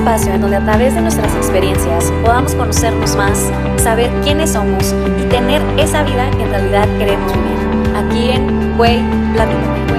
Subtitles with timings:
[0.00, 3.38] espacio en donde a través de nuestras experiencias podamos conocernos más,
[3.76, 7.96] saber quiénes somos y tener esa vida que en realidad queremos vivir.
[7.96, 8.98] Aquí en Güey,
[9.34, 9.90] Platícame.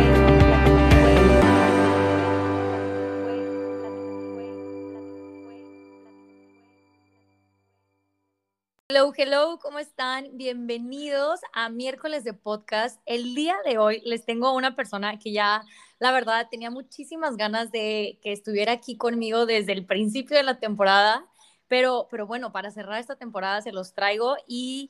[8.90, 10.30] Hello, hello, ¿cómo están?
[10.34, 13.00] Bienvenidos a miércoles de podcast.
[13.06, 15.64] El día de hoy les tengo a una persona que ya,
[16.02, 20.60] la verdad, tenía muchísimas ganas de que estuviera aquí conmigo desde el principio de la
[20.60, 21.28] temporada,
[21.68, 24.90] pero, pero bueno, para cerrar esta temporada se los traigo y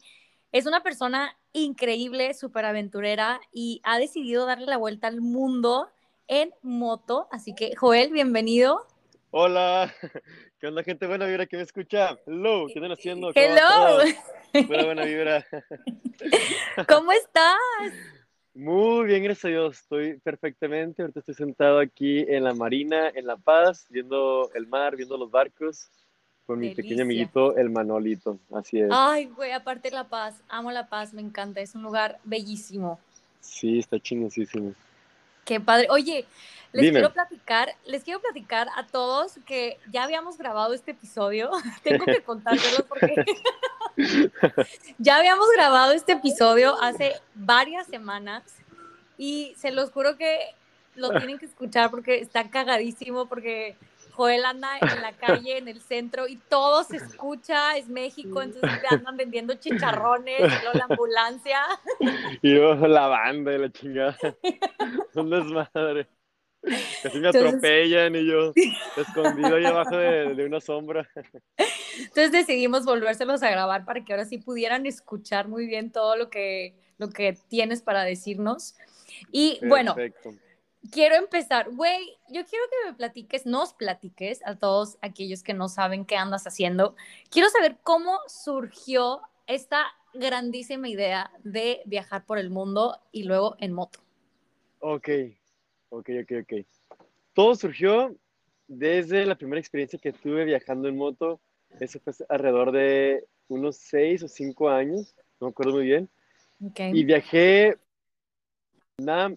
[0.53, 5.89] es una persona increíble, súper aventurera y ha decidido darle la vuelta al mundo
[6.29, 7.27] en moto.
[7.29, 8.87] Así que, Joel, bienvenido.
[9.31, 9.93] Hola,
[10.61, 12.17] ¿qué onda gente buena vibra que me escucha?
[12.25, 13.33] Hello, ¿qué están haciendo?
[13.35, 13.97] Hello.
[14.53, 15.45] Buena, buena vibra.
[16.87, 17.57] ¿Cómo estás?
[18.53, 21.01] Muy bien, gracias a Dios, estoy perfectamente.
[21.01, 25.31] Ahorita estoy sentado aquí en la marina, en La Paz, viendo el mar, viendo los
[25.31, 25.89] barcos,
[26.45, 28.39] con mi pequeño amiguito, el Manolito.
[28.53, 28.89] Así es.
[28.91, 32.99] Ay, güey, aparte La Paz, amo La Paz, me encanta, es un lugar bellísimo.
[33.39, 34.73] Sí, está chingosísimo.
[35.45, 35.87] Qué padre.
[35.89, 36.25] Oye,
[36.73, 41.51] les quiero platicar, les quiero platicar a todos que ya habíamos grabado este episodio.
[41.83, 43.15] Tengo que contárselos porque
[44.97, 48.43] ya habíamos grabado este episodio hace varias semanas
[49.17, 50.55] y se los juro que
[50.95, 53.75] lo tienen que escuchar porque está cagadísimo porque
[54.21, 58.69] Joel anda en la calle, en el centro, y todo se escucha, es México, entonces
[58.87, 61.59] andan vendiendo chicharrones, y la ambulancia.
[62.43, 64.15] Y yo la banda y la chingada.
[65.15, 66.07] Un desmadre.
[67.01, 68.53] Casi me atropellan y yo
[68.97, 71.09] escondido ahí abajo de, de, una sombra.
[71.97, 76.29] Entonces decidimos volvérselos a grabar para que ahora sí pudieran escuchar muy bien todo lo
[76.29, 78.75] que, lo que tienes para decirnos.
[79.31, 79.95] Y bueno,
[80.89, 81.69] quiero empezar.
[81.71, 86.15] Güey, yo quiero que me platiques, nos platiques a todos aquellos que no saben qué
[86.15, 86.95] andas haciendo.
[87.29, 93.73] Quiero saber cómo surgió esta grandísima idea de viajar por el mundo y luego en
[93.73, 93.99] moto.
[94.79, 95.09] Ok,
[95.89, 96.65] ok, ok, ok.
[97.33, 98.15] Todo surgió
[98.67, 101.39] desde la primera experiencia que tuve viajando en moto.
[101.79, 106.09] Eso fue alrededor de unos seis o cinco años, no me acuerdo muy bien.
[106.71, 106.91] Okay.
[106.93, 107.77] Y viajé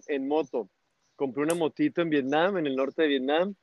[0.07, 0.69] en moto
[1.15, 3.55] compré una motito en Vietnam, en el norte de Vietnam,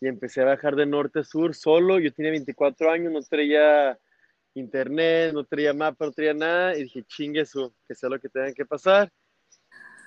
[0.00, 1.98] y empecé a bajar de norte a sur solo.
[1.98, 3.98] Yo tenía 24 años, no traía
[4.54, 8.28] internet, no traía mapa, no traía nada, y dije, chingue eso, que sea lo que
[8.28, 9.10] tenga que pasar.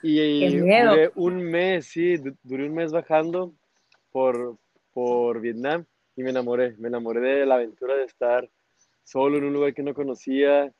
[0.03, 3.53] Y duré un mes, sí, duré un mes bajando
[4.11, 4.57] por,
[4.93, 5.85] por Vietnam
[6.15, 8.49] y me enamoré, me enamoré de la aventura de estar
[9.03, 10.71] solo en un lugar que no conocía,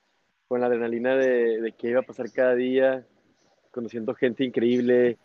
[0.47, 3.05] con la adrenalina de, de que iba a pasar cada día,
[3.71, 5.17] conociendo gente increíble,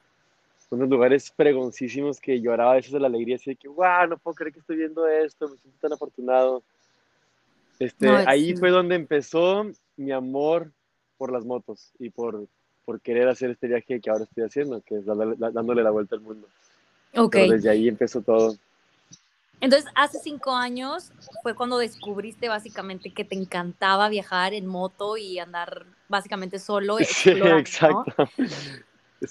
[0.70, 4.18] unos lugares pregoncísimos que lloraba a veces de la alegría, así de que, wow, no
[4.18, 6.62] puedo creer que estoy viendo esto, me siento tan afortunado.
[7.78, 9.66] Este, ahí fue donde empezó
[9.96, 10.72] mi amor
[11.18, 12.46] por las motos y por,
[12.84, 16.22] por querer hacer este viaje que ahora estoy haciendo, que es dándole, la vuelta al
[16.22, 16.48] mundo.
[17.14, 17.36] Ok.
[17.36, 18.56] desde ahí empezó todo.
[19.60, 21.12] Entonces, hace cinco años
[21.42, 26.98] fue cuando descubriste básicamente que te encantaba viajar en moto y andar básicamente solo.
[27.04, 28.28] Sí, exacto.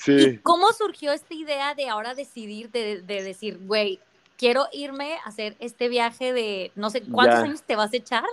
[0.08, 4.00] ¿Y cómo surgió esta idea de ahora decidir, de, decir, güey,
[4.38, 8.24] quiero irme a hacer este viaje de, no sé, ¿cuántos años te vas a echar?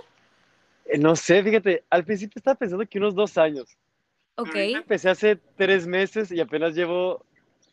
[0.85, 3.77] Eh, no sé, fíjate, al principio estaba pensando que unos dos años.
[4.35, 4.55] Ok.
[4.55, 7.23] Empecé hace tres meses y apenas llevo,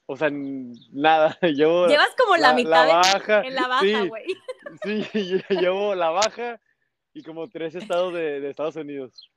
[0.06, 1.38] o sea, nada.
[1.42, 3.42] Llevo Llevas como la, mitad baja.
[3.42, 4.26] en la baja, güey.
[4.84, 6.60] Sí, sí, llevo la baja
[7.12, 9.29] y como tres estados de, de Estados Unidos.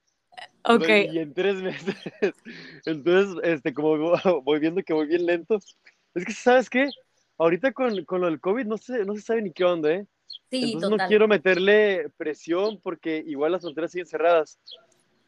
[0.65, 0.87] Ok.
[1.11, 1.95] Y en tres meses.
[2.85, 3.97] Entonces, este, como
[4.43, 5.59] voy viendo que voy bien lento.
[6.15, 6.89] Es que, ¿sabes qué?
[7.37, 10.05] Ahorita con, con lo del COVID no se, no se sabe ni qué onda, ¿eh?
[10.49, 10.97] Sí, Entonces total.
[10.97, 14.59] no quiero meterle presión porque igual las fronteras siguen cerradas.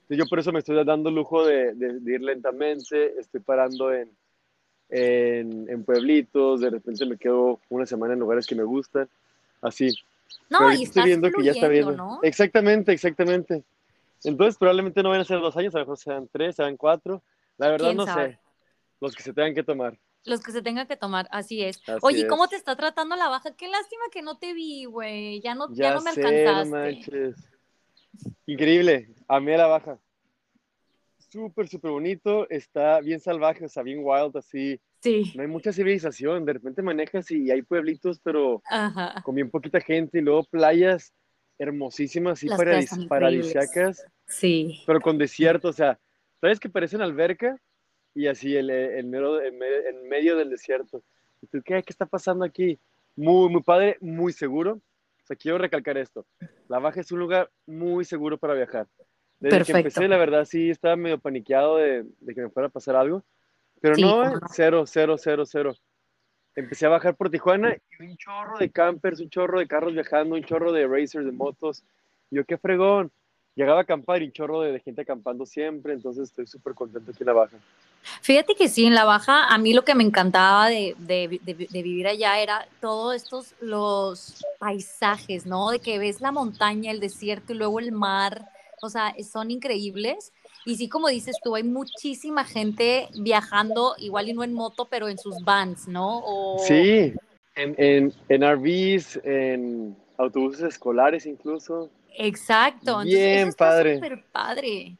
[0.08, 3.20] Yo por eso me estoy dando lujo de, de, ir lentamente.
[3.20, 4.12] Estoy parando en,
[4.90, 6.62] en, en, pueblitos.
[6.62, 9.10] De repente me quedo una semana en lugares que me gustan.
[9.62, 9.90] Así.
[10.48, 11.94] No, y estoy viendo que ya está viendo.
[11.94, 12.20] ¿no?
[12.22, 13.64] Exactamente, exactamente.
[14.26, 17.24] Entonces probablemente no van a ser dos años, a lo mejor sean tres, sean cuatro.
[17.58, 18.40] La verdad no sé.
[19.00, 19.98] Los que se tengan que tomar.
[20.24, 21.80] Los que se tengan que tomar, así es.
[22.02, 23.56] Oye, ¿cómo te está tratando la baja?
[23.56, 25.40] Qué lástima que no te vi, güey.
[25.42, 27.36] Ya no, ya, no me alcanzaste.
[28.48, 29.14] Increíble.
[29.28, 30.00] A mí la baja.
[31.30, 32.50] Súper, súper bonito.
[32.50, 34.80] Está bien salvaje, o sea, bien wild, así.
[35.02, 35.32] Sí.
[35.36, 36.44] No hay mucha civilización.
[36.44, 38.64] De repente manejas y hay pueblitos, pero
[39.24, 40.18] con bien poquita gente.
[40.18, 41.14] Y luego playas
[41.58, 42.50] hermosísimas y
[43.08, 44.06] paradisíacas.
[44.28, 44.82] Sí.
[44.86, 46.00] Pero con desierto, o sea,
[46.42, 47.60] ¿sabes que parecen alberca?
[48.14, 49.42] Y así el, el, medio,
[50.08, 51.04] medio del desierto.
[51.52, 52.80] ¿qué, ¿Qué está pasando aquí?
[53.16, 54.82] Muy, muy padre, muy seguro.
[55.24, 56.26] O sea, quiero recalcar esto.
[56.68, 58.88] La Baja es un lugar muy seguro para viajar.
[59.40, 62.96] Desde que empecé, la verdad, sí estaba medio paniqueado de, que me fuera a pasar
[62.96, 63.24] algo.
[63.82, 65.76] Pero no, cero, cero, cero, cero.
[66.56, 70.36] Empecé a bajar por Tijuana y un chorro de campers, un chorro de carros viajando,
[70.36, 71.84] un chorro de racers, de motos.
[72.32, 73.12] yo, qué fregón.
[73.56, 77.24] Llegaba a acampar y un chorro de, gente acampando siempre, entonces estoy súper contento aquí
[77.24, 77.58] en la Baja.
[78.22, 81.84] Fíjate que sí, en la Baja, a mí lo que me encantaba de, de, de,
[81.84, 85.70] vivir allá era todos estos, los paisajes, ¿no?
[85.70, 88.46] De que ves la montaña, el desierto y luego el mar,
[88.82, 90.34] o sea, son increíbles.
[90.66, 95.08] Y sí, como dices tú, hay muchísima gente viajando, igual y no en moto, pero
[95.08, 96.24] en sus vans, ¿no?
[96.66, 97.14] Sí,
[97.56, 101.90] en, en, en RVs, en autobuses escolares incluso.
[102.18, 103.04] Exacto.
[103.04, 103.96] Bien padre.
[103.96, 104.98] Súper padre.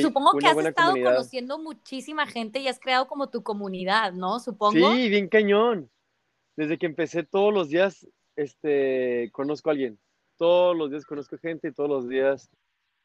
[0.00, 4.40] Supongo que has estado conociendo muchísima gente y has creado como tu comunidad, ¿no?
[4.40, 4.92] Supongo.
[4.92, 5.90] Sí, bien cañón.
[6.56, 8.06] Desde que empecé todos los días,
[8.36, 9.98] este, conozco a alguien.
[10.36, 12.50] Todos los días conozco gente y todos los días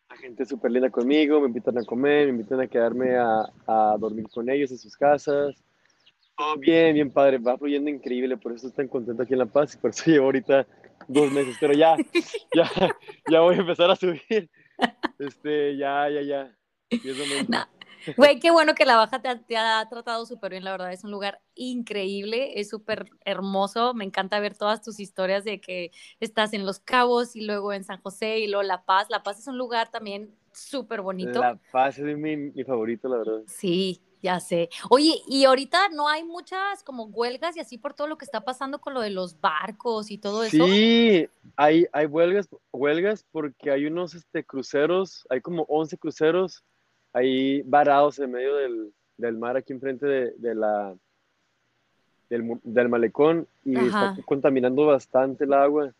[0.09, 3.45] la gente es súper linda conmigo, me invitan a comer, me invitan a quedarme a,
[3.67, 5.55] a, dormir con ellos en sus casas.
[6.37, 9.45] Todo bien, bien padre, va fluyendo increíble, por eso estoy tan contento aquí en La
[9.45, 10.67] Paz y por eso llevo ahorita
[11.07, 11.95] dos meses, pero ya,
[12.53, 12.69] ya,
[13.29, 14.49] ya voy a empezar a subir.
[15.17, 17.69] Este, ya, ya, ya.
[18.17, 20.91] Güey, qué bueno que la Baja te ha, tratado súper bien, la verdad.
[20.91, 23.93] Es un lugar increíble, es súper hermoso.
[23.93, 27.83] Me encanta ver todas tus historias de que estás en Los Cabos y luego en
[27.83, 29.07] San José y luego La Paz.
[29.09, 31.39] La Paz es un lugar también súper bonito.
[31.39, 33.41] La Paz es mi, mi favorito, la verdad.
[33.47, 34.69] Sí, ya sé.
[34.89, 38.41] Oye, y ahorita no hay muchas como huelgas y así por todo lo que está
[38.41, 40.65] pasando con lo de los barcos y todo eso.
[40.65, 46.63] Sí, hay, hay huelgas, huelgas porque hay unos este, cruceros, hay como 11 cruceros
[47.15, 50.93] ahí varados en medio del, del mar aquí enfrente de, de la,
[52.29, 55.93] del, del, malecón y está contaminando bastante el agua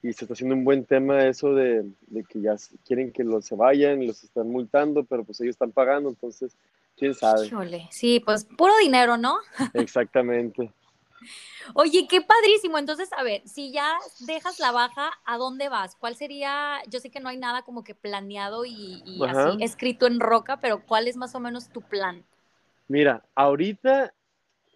[0.00, 2.54] y se está haciendo un buen tema eso de, de, que ya
[2.86, 6.56] quieren que los se vayan, los están multando, pero pues ellos están pagando, entonces,
[6.96, 7.50] quién sabe.
[7.90, 9.38] Sí, pues puro dinero, ¿no?
[9.74, 10.70] Exactamente.
[11.74, 12.78] Oye, qué padrísimo.
[12.78, 15.96] Entonces, a ver, si ya dejas la baja, ¿a dónde vas?
[15.96, 16.80] ¿Cuál sería?
[16.88, 20.84] Yo sé que no hay nada como que planeado y, así escrito en roca, pero
[20.86, 22.24] ¿cuál es más o menos tu plan?
[22.88, 24.14] Mira, ahorita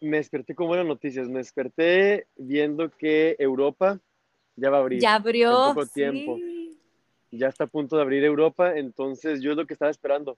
[0.00, 1.28] me desperté con buenas noticias.
[1.28, 4.00] Me desperté viendo que Europa
[4.56, 5.00] ya va a abrir.
[5.00, 5.50] Ya abrió.
[5.50, 6.38] En poco tiempo.
[7.30, 10.36] Ya está a punto de abrir Europa, entonces yo es lo que estaba esperando,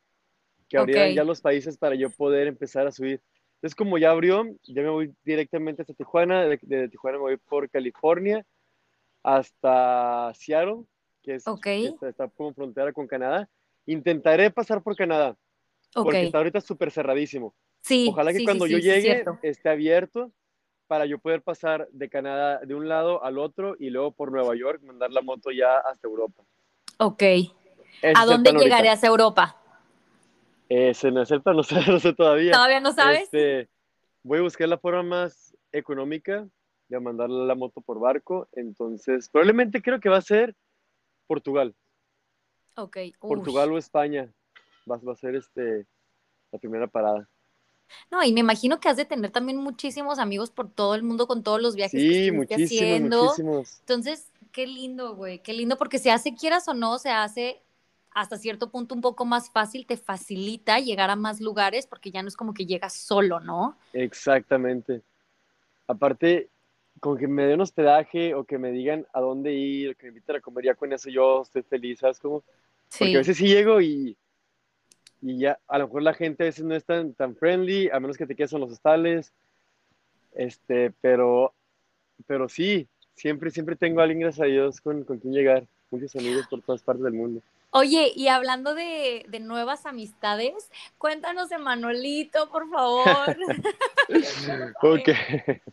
[0.68, 3.20] que abrieran ya los países para yo poder empezar a subir.
[3.56, 6.44] Entonces, como ya abrió, ya me voy directamente hasta Tijuana.
[6.44, 8.44] De, Tijuana me voy por California
[9.22, 10.84] hasta Seattle,
[11.22, 11.44] que, es,
[12.02, 13.48] está, como frontera con Canadá.
[13.86, 15.36] Intentaré pasar por Canadá,
[15.94, 17.54] porque está ahorita súper cerradísimo.
[17.80, 20.30] Sí, Ojalá que cuando yo llegue esté abierto
[20.86, 24.54] para yo poder pasar de Canadá de un lado al otro y luego por Nueva
[24.54, 26.44] York mandar la moto ya hasta Europa.
[26.98, 27.22] Ok.
[28.14, 29.63] ¿A dónde llegaré hacia Europa?
[30.94, 32.52] Se me acepta, no sé, no sé todavía.
[32.52, 33.24] ¿Todavía no sabes?
[33.24, 33.68] Este,
[34.22, 36.48] voy a buscar la forma más económica
[36.88, 38.48] de mandarle la moto por barco.
[38.52, 40.54] Entonces, probablemente creo que va a ser
[41.26, 41.74] Portugal.
[42.76, 42.98] Ok.
[43.20, 44.32] Portugal o España.
[44.90, 45.86] Va, va, a ser este,
[46.52, 47.28] la primera parada.
[48.10, 51.26] No, y me imagino que has de tener también muchísimos amigos por todo el mundo
[51.26, 53.24] con todos los viajes que estás haciendo.
[53.24, 53.80] Muchísimos.
[53.80, 57.63] Entonces, qué lindo, güey, qué lindo, porque se hace, quieras o no, se hace
[58.14, 62.22] hasta cierto punto un poco más fácil, te facilita llegar a más lugares porque ya
[62.22, 63.76] no es como que llegas solo, ¿no?
[63.92, 65.02] Exactamente.
[65.88, 66.48] Aparte,
[67.00, 70.08] con que me den hospedaje o que me digan a dónde ir, o que me
[70.10, 72.44] inviten a comer, ya con eso yo estoy feliz, ¿sabes cómo?
[72.96, 74.16] Porque a veces sí llego y,
[75.20, 77.98] y ya, a lo mejor la gente a veces no es tan, tan friendly, a
[77.98, 79.32] menos que te quedes en los hostales,
[80.34, 81.52] este, pero,
[82.28, 86.14] pero sí, siempre, siempre tengo a alguien, gracias a Dios, con, con quien llegar, muchos
[86.14, 87.42] amigos por todas partes del mundo.
[87.76, 93.36] Oye, y hablando de, nuevas amistades, cuéntanos de Manolito, por favor.
[94.82, 95.08] ok.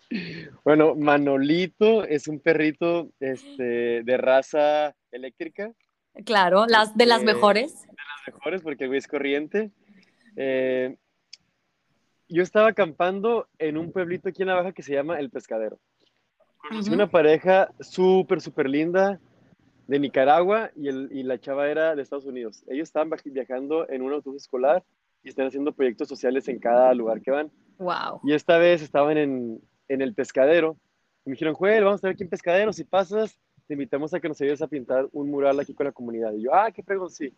[0.63, 5.71] Bueno, Manolito es un perrito este, de raza eléctrica.
[6.25, 7.81] Claro, las, de las este, mejores.
[7.83, 9.69] De las mejores, porque el güey es corriente.
[10.37, 10.97] Eh,
[12.27, 15.79] yo estaba acampando en un pueblito aquí en la Baja que se llama El Pescadero.
[16.57, 19.19] Conocí una pareja súper, súper linda
[19.87, 22.63] de Nicaragua y, el, y, la chava era de Estados Unidos.
[22.67, 24.83] Ellos estaban viajando en un autobús escolar
[25.23, 27.51] y están haciendo proyectos sociales en cada lugar que van.
[27.77, 28.21] Wow.
[28.23, 30.77] Y esta vez estaban en, en el pescadero.
[31.25, 32.73] Y me dijeron, Joel, vamos a estar aquí en pescadero.
[32.73, 35.91] Si pasas, te invitamos a que nos ayudes a pintar un mural aquí con la
[35.91, 36.33] comunidad.
[36.33, 37.33] Y yo, ah, qué pregón, sí.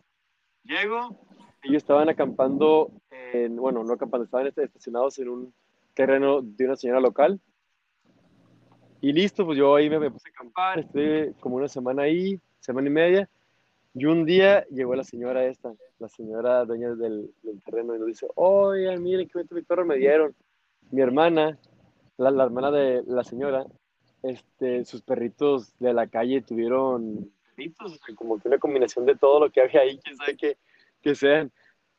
[0.62, 1.26] Llego,
[1.62, 5.54] ellos estaban acampando, en, bueno, no acampando, estaban estacionados en un
[5.94, 7.40] terreno de una señora local
[9.04, 12.88] Y listo, pues yo ahí me, puse a acampar, estuve como una semana ahí, semana
[12.88, 13.28] y media,
[13.92, 17.30] y un día llegó la señora esta, la señora dueña del,
[17.66, 20.34] terreno, y nos dice, oigan, miren qué bonito mi perro me dieron.
[20.90, 21.58] Mi hermana,
[22.16, 23.66] la, la, hermana de la señora,
[24.22, 29.50] este, sus perritos de la calle tuvieron perritos, como que una combinación de todo lo
[29.50, 30.56] que había ahí, quién sabe qué,
[31.02, 31.52] qué sean.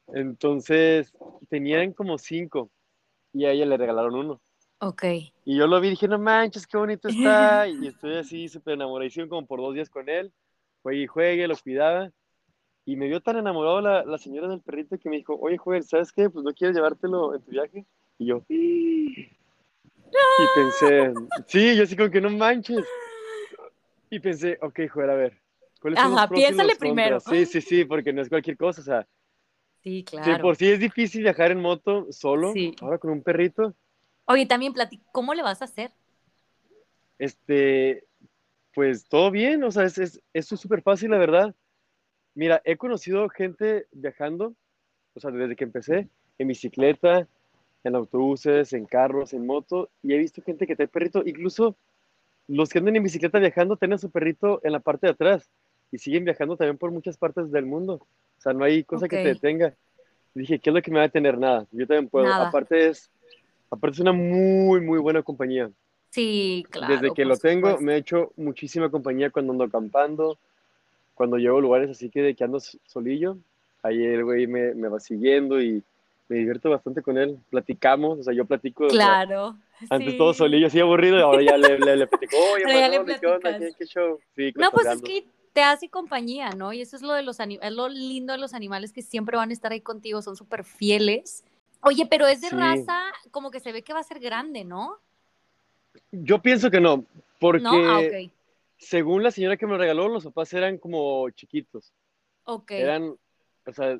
[0.07, 1.13] Entonces,
[1.49, 2.71] tenían como cinco,
[3.31, 4.41] y a ella le regalaron uno.
[4.85, 5.03] Ok.
[5.45, 7.65] Y yo lo vi y dije, no manches, qué bonito está.
[7.67, 10.31] Y estoy así súper enamoradísimo como por dos días con él.
[10.83, 12.11] Fue y juegue, lo cuidaba.
[12.85, 15.81] Y me vio tan enamorado la, la, señora del perrito que me dijo, oye, joven,
[15.81, 16.29] ¿sabes qué?
[16.29, 17.83] Pues no quieres llevártelo en tu viaje.
[18.19, 19.27] Y yo, y
[20.53, 21.13] pensé,
[21.47, 22.85] sí, yo así como que no manches.
[24.11, 25.41] Y pensé, ok, joder, a ver.
[25.81, 27.19] ¿cuáles son Ajá, piénsale primero.
[27.19, 29.07] Sí, sí, sí, porque no es cualquier cosa, o sea.
[29.81, 30.35] Sí, claro.
[30.35, 33.73] Sí, por sí es difícil viajar en moto solo, ahora con un perrito.
[34.25, 34.73] Oye, también
[35.11, 35.91] ¿cómo le vas a hacer?
[37.19, 38.03] Este,
[38.73, 41.55] pues todo bien, o sea, es, es, súper fácil, la verdad.
[42.33, 44.53] Mira, he conocido gente viajando,
[45.13, 47.27] o sea, desde que empecé, en bicicleta,
[47.83, 51.77] en autobuses, en carros, en moto, y he visto gente que trae perrito, incluso
[52.47, 55.49] los que andan en bicicleta viajando tienen su perrito en la parte de atrás
[55.91, 58.05] y siguen viajando también por muchas partes del mundo.
[58.37, 59.73] O sea, no hay cosa que te detenga.
[60.33, 61.37] dije, ¿qué es lo que me va a detener?
[61.37, 62.31] Nada, yo también puedo.
[62.31, 63.09] Aparte es
[63.69, 65.69] Aparte es una muy, muy buena compañía.
[66.11, 66.93] Sí, claro.
[66.93, 70.37] Desde que lo tengo, me ha hecho muchísima compañía cuando ando acampando,
[71.13, 73.37] cuando llego a lugares así que de que ando solillo.
[73.83, 75.83] Ahí el güey me, me va siguiendo y
[76.29, 77.37] me divierto bastante con él.
[77.49, 78.87] Platicamos, o sea, yo platico.
[78.87, 79.57] Claro.
[79.89, 82.63] antes todo solillo, así aburrido, y ahora ya le, le, le platico, oye,
[83.19, 83.59] ¿qué onda?
[83.77, 84.19] ¿Qué, show?
[84.35, 86.73] Sí, no, pues es que te hace compañía, ¿no?
[86.73, 89.49] Y eso es lo, de los es lo lindo de los animales que siempre van
[89.49, 91.43] a estar ahí contigo, son súper fieles
[91.87, 92.99] Oye, pero es de raza,
[93.29, 94.97] como que se ve que va a ser grande, ¿no?
[96.11, 97.05] Yo pienso que no,
[97.39, 98.01] porque ah,
[98.79, 101.93] según la señora que me lo regaló, los papás eran como chiquitos.
[102.45, 102.71] Ok.
[102.71, 103.15] Eran,
[103.67, 103.99] o sea,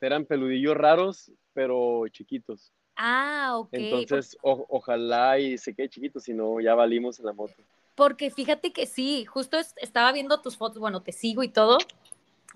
[0.00, 2.72] eran peludillos raros, pero chiquitos.
[2.96, 3.68] Ah, ok.
[3.72, 7.54] Entonces, ojalá y se quede chiquito, si no, ya valimos en la moto.
[7.94, 11.76] Porque fíjate que sí, justo estaba viendo tus fotos, bueno, te sigo y todo,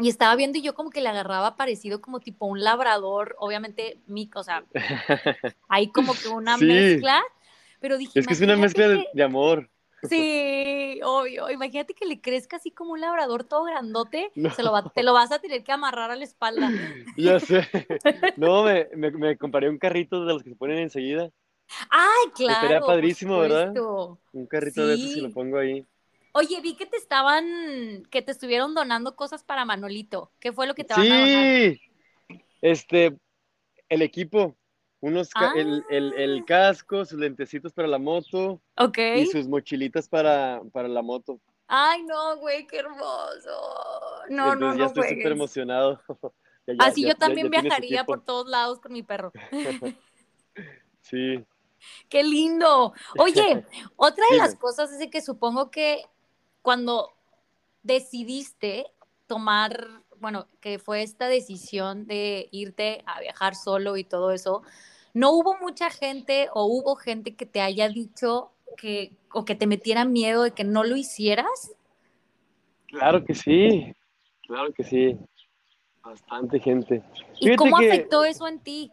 [0.01, 3.99] y estaba viendo y yo como que le agarraba parecido como tipo un labrador, obviamente,
[4.07, 4.65] mi, o sea,
[5.69, 7.23] hay como que una mezcla,
[7.81, 8.19] pero dije...
[8.19, 9.71] Es que es una mezcla de, amor.
[10.09, 11.51] Sí, obvio.
[11.51, 15.31] Imagínate que le crezca así como un labrador todo grandote, se lo te lo vas
[15.33, 16.71] a tener que amarrar a la espalda.
[17.17, 17.69] Ya sé.
[18.37, 21.31] No, me, me, comparé un carrito de los que se ponen enseguida.
[21.91, 22.61] Ay, claro.
[22.63, 23.73] Sería padrísimo, ¿verdad?
[24.33, 25.87] Un carrito de esos si lo pongo ahí.
[26.33, 30.33] Oye, vi que te estaban, que te estuvieron donando cosas para Manolito.
[30.41, 31.45] ¿Qué fue lo que te van a donar?
[31.45, 31.81] Sí,
[32.63, 33.17] este,
[33.89, 34.57] el equipo,
[35.01, 36.45] unos, el, el, ah.
[36.47, 38.61] casco, sus lentecitos para la moto.
[38.77, 38.99] Ok.
[39.17, 41.41] Y sus mochilitas para, para la moto.
[41.67, 43.51] Ay, no, güey, qué hermoso.
[44.29, 46.01] No, no, no, ya estoy súper emocionado.
[46.79, 49.33] Así yo también viajaría por todos lados con mi perro.
[51.01, 51.45] sí.
[52.09, 52.93] Qué lindo.
[53.19, 53.65] Oye,
[53.97, 56.05] otra de las cosas es que supongo que
[56.63, 57.13] cuando
[57.83, 58.87] decidiste
[59.27, 64.63] tomar, bueno, que fue esta decisión de irte a viajar solo y todo eso,
[65.15, 69.67] ¿no hubo mucha gente o hubo gente que te haya dicho que, o que te
[69.67, 71.73] metiera miedo de que no lo hicieras?
[72.87, 73.95] Claro que sí,
[74.43, 75.19] claro que sí.
[76.03, 77.05] Bastante gente.
[77.39, 78.91] ¿Y cómo afectó eso en ti?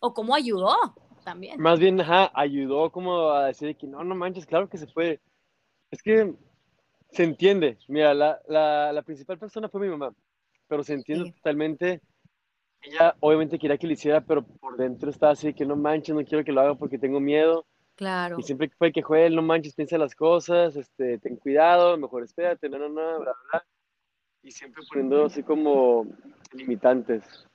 [0.00, 0.76] ¿O cómo ayudó
[1.24, 1.60] también?
[1.60, 5.20] Más bien, ajá, ayudó como a decir que no, no manches, claro que se puede.
[5.90, 6.34] Es que
[7.12, 7.78] se entiende.
[7.88, 10.14] Mira, la, la, la, principal persona fue mi mamá,
[10.68, 12.00] pero se entiende totalmente.
[12.82, 16.24] Ella obviamente quería que lo hiciera, pero por dentro está así que no manches, no
[16.24, 17.66] quiero que lo haga porque tengo miedo.
[17.96, 18.38] Claro.
[18.38, 22.68] Y siempre fue que Joel, no manches, piensa las cosas, este, ten cuidado, mejor espérate,
[22.70, 23.66] no, no, no, bla, bla.
[24.42, 26.06] Y siempre poniendo así como
[26.52, 27.46] limitantes.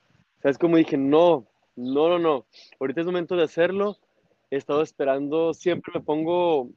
[0.43, 0.97] ¿Sabes cómo dije?
[0.97, 2.45] No, no, no, no.
[2.79, 3.97] Ahorita es momento de hacerlo.
[4.51, 6.69] He estado esperando, siempre me pongo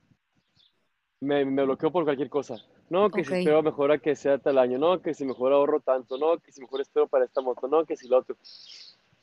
[1.20, 2.56] me, me bloqueo por cualquier cosa.
[2.90, 6.16] No, que si espero mejora que sea tal año, no, que si mejor ahorro tanto,
[6.16, 8.36] no, que si mejor espero para esta moto, no, que si lo otro.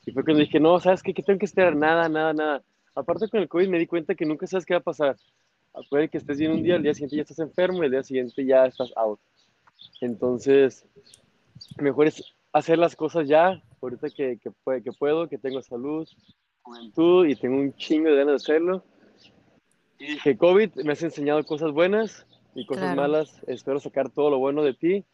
[0.04, 1.12] Y fue cuando dije, no, ¿sabes qué?
[1.12, 2.62] Que tengo que esperar nada, nada, nada.
[2.94, 5.16] Aparte con el COVID me di cuenta que nunca sabes qué va a pasar.
[5.90, 8.02] Puede que estés bien un día, al día siguiente ya estás enfermo y al día
[8.02, 9.20] siguiente ya estás out.
[10.00, 10.86] Entonces,
[11.78, 12.22] mejor es
[12.52, 16.08] hacer las cosas ya, ahorita que, que, que puedo, que tengo salud,
[16.62, 18.84] juventud y tengo un chingo de ganas de hacerlo
[19.98, 23.42] y dije, COVID, me has enseñado cosas buenas y cosas malas.
[23.46, 25.04] Espero sacar todo lo bueno de ti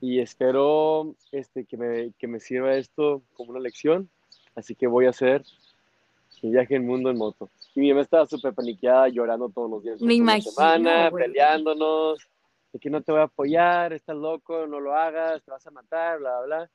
[0.00, 4.10] y espero este, que, me, que me sirva esto como una lección.
[4.54, 5.42] Así que voy a hacer
[6.42, 7.48] mi viaje en mundo en moto.
[7.74, 10.02] Y mi mamá estaba súper paniqueada, llorando todos los días.
[10.02, 12.18] Me imagino, semana, peleándonos,
[12.72, 15.70] de que no te voy a apoyar, estás loco, no lo hagas, te vas a
[15.70, 16.70] matar, bla, bla, bla.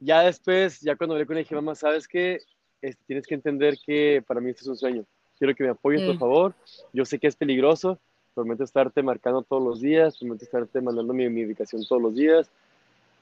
[0.00, 2.38] Ya después, ya cuando hablé con ella, dije, mamá, ¿sabes qué?
[2.80, 5.04] Este, tienes que entender que para mí esto es un sueño.
[5.38, 6.54] Quiero que me apoyes, por favor.
[6.92, 7.98] Yo sé que es peligroso,
[8.34, 12.50] prometo estarte marcando todos los días, prometo estarte mandando mi, mi ubicación todos los días.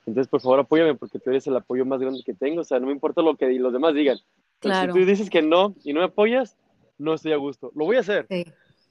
[0.06, 2.60] Entonces, por favor, apóyame porque tú eres el apoyo más grande que tengo.
[2.60, 4.18] O sea, no me importa lo que los demás digan.
[4.60, 4.92] Claro.
[4.92, 6.56] Si tú dices que no y no me apoyas,
[6.96, 7.72] no estoy a gusto.
[7.74, 8.26] Lo voy a hacer.
[8.30, 8.44] Sí,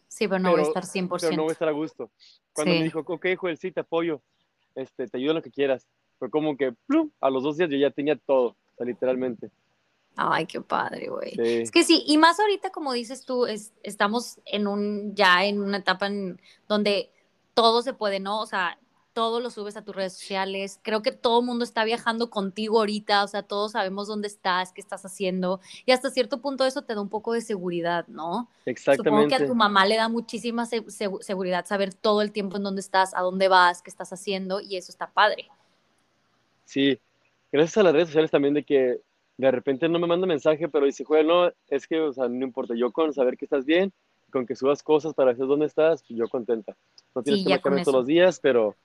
[0.08, 1.18] sí pero no voy a estar 100%.
[1.22, 2.12] Pero no voy a estar a gusto.
[2.54, 4.22] Cuando me dijo, ok, Joel, sí, te apoyo,
[4.76, 5.88] este, te ayudo en lo que quieras.
[6.20, 9.50] Fue como que, plum, a los dos días yo ya tenía todo, o sea, literalmente.
[10.16, 11.34] Ay, qué padre, güey.
[11.38, 15.62] Es que sí, y más ahorita, como dices tú, es, estamos en un, ya en
[15.62, 17.12] una etapa en donde
[17.54, 18.40] todo se puede, ¿no?
[18.42, 18.78] O sea,
[19.16, 20.80] todo lo subes a tus redes sociales.
[20.84, 24.74] Creo que todo el mundo está viajando contigo ahorita, o sea, todos sabemos dónde estás,
[24.74, 28.50] qué estás haciendo, y hasta cierto punto eso te da un poco de seguridad, ¿no?
[28.66, 29.10] Exactamente.
[29.10, 32.82] Supongo que a tu mamá le da muchísima seguridad saber todo el tiempo en dónde
[32.82, 35.50] estás, a dónde vas, qué estás haciendo, y eso está padre.
[36.66, 37.00] Sí,
[37.54, 39.00] gracias a las redes sociales también de que
[39.38, 42.46] de repente no me manda mensaje, pero dice, Joder, no, es que, o sea, no
[42.46, 43.92] importa, yo con saber que estás bien,
[44.32, 46.76] con que subas cosas para saber dónde estás, yo contenta.
[47.14, 48.76] No tienes que marcarme todos los días, pero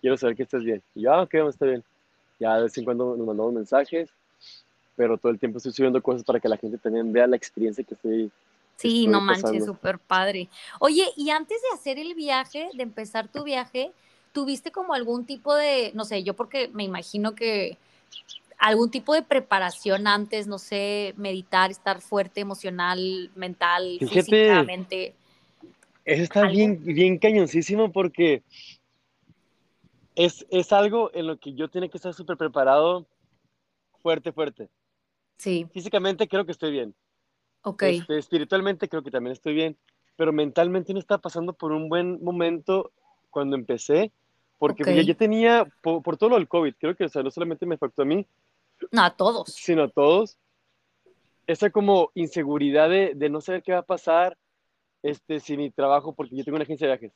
[0.00, 0.82] quiero saber que estés bien.
[0.94, 1.84] Y yo, ah, ok, está bien.
[2.38, 4.10] Ya de vez en cuando nos mandamos mensajes,
[4.94, 7.84] pero todo el tiempo estoy subiendo cosas para que la gente también vea la experiencia
[7.84, 8.30] que estoy.
[8.76, 10.48] Sí, no manches, súper padre.
[10.80, 13.90] Oye, y antes de hacer el viaje, de empezar tu viaje,
[14.32, 17.78] ¿tuviste como algún tipo de, no sé, yo porque me imagino que
[18.58, 25.14] algún tipo de preparación antes, no sé, meditar, estar fuerte emocional, mental, físicamente?
[26.04, 28.42] Eso está bien, bien cañoncísimo porque
[30.14, 33.06] es, es algo en lo que yo tengo que estar súper preparado,
[34.02, 34.68] fuerte, fuerte.
[35.36, 35.66] Sí.
[35.72, 36.94] Físicamente creo que estoy bien.
[37.62, 37.82] Ok.
[37.82, 39.76] Este, espiritualmente creo que también estoy bien,
[40.16, 42.92] pero mentalmente no estaba pasando por un buen momento
[43.30, 44.12] cuando empecé,
[44.58, 47.66] porque ya, ya, tenía, por, todo lo del COVID, creo que o sea, no solamente
[47.66, 48.26] me afectó a mí,
[48.92, 50.38] no, a todos, sino a todos,
[51.46, 54.36] esa como inseguridad de, de no saber qué va a pasar
[55.02, 57.12] este, si mi trabajo, porque yo tengo una agencia de viajes,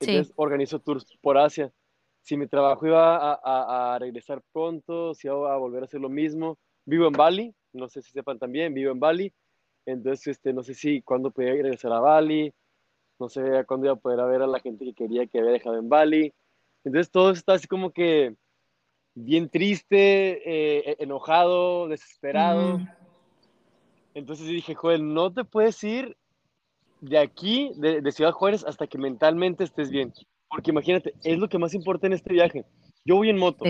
[0.00, 1.72] entonces organizo tours por Asia.
[2.22, 6.58] Si mi trabajo iba a, regresar pronto, si iba a volver a hacer lo mismo.
[6.84, 9.32] Vivo en Bali, no sé si sepan también, vivo en Bali,
[9.86, 12.52] entonces este, no sé si cuándo podía regresar a Bali,
[13.18, 15.78] no sé cuándo iba a poder ver a la gente que quería que había dejado
[15.78, 16.32] en Bali.
[16.84, 18.34] Entonces todo está así como que
[19.14, 19.98] bien triste,
[20.44, 22.80] eh, e, enojado, desesperado.
[24.14, 26.16] Entonces dije, Joel, no te puedes ir
[27.00, 30.12] de aquí, de, de Ciudad Juárez, hasta que mentalmente estés bien.
[30.48, 32.64] Porque imagínate, es lo que más importa en este viaje.
[33.04, 33.64] Yo voy en moto.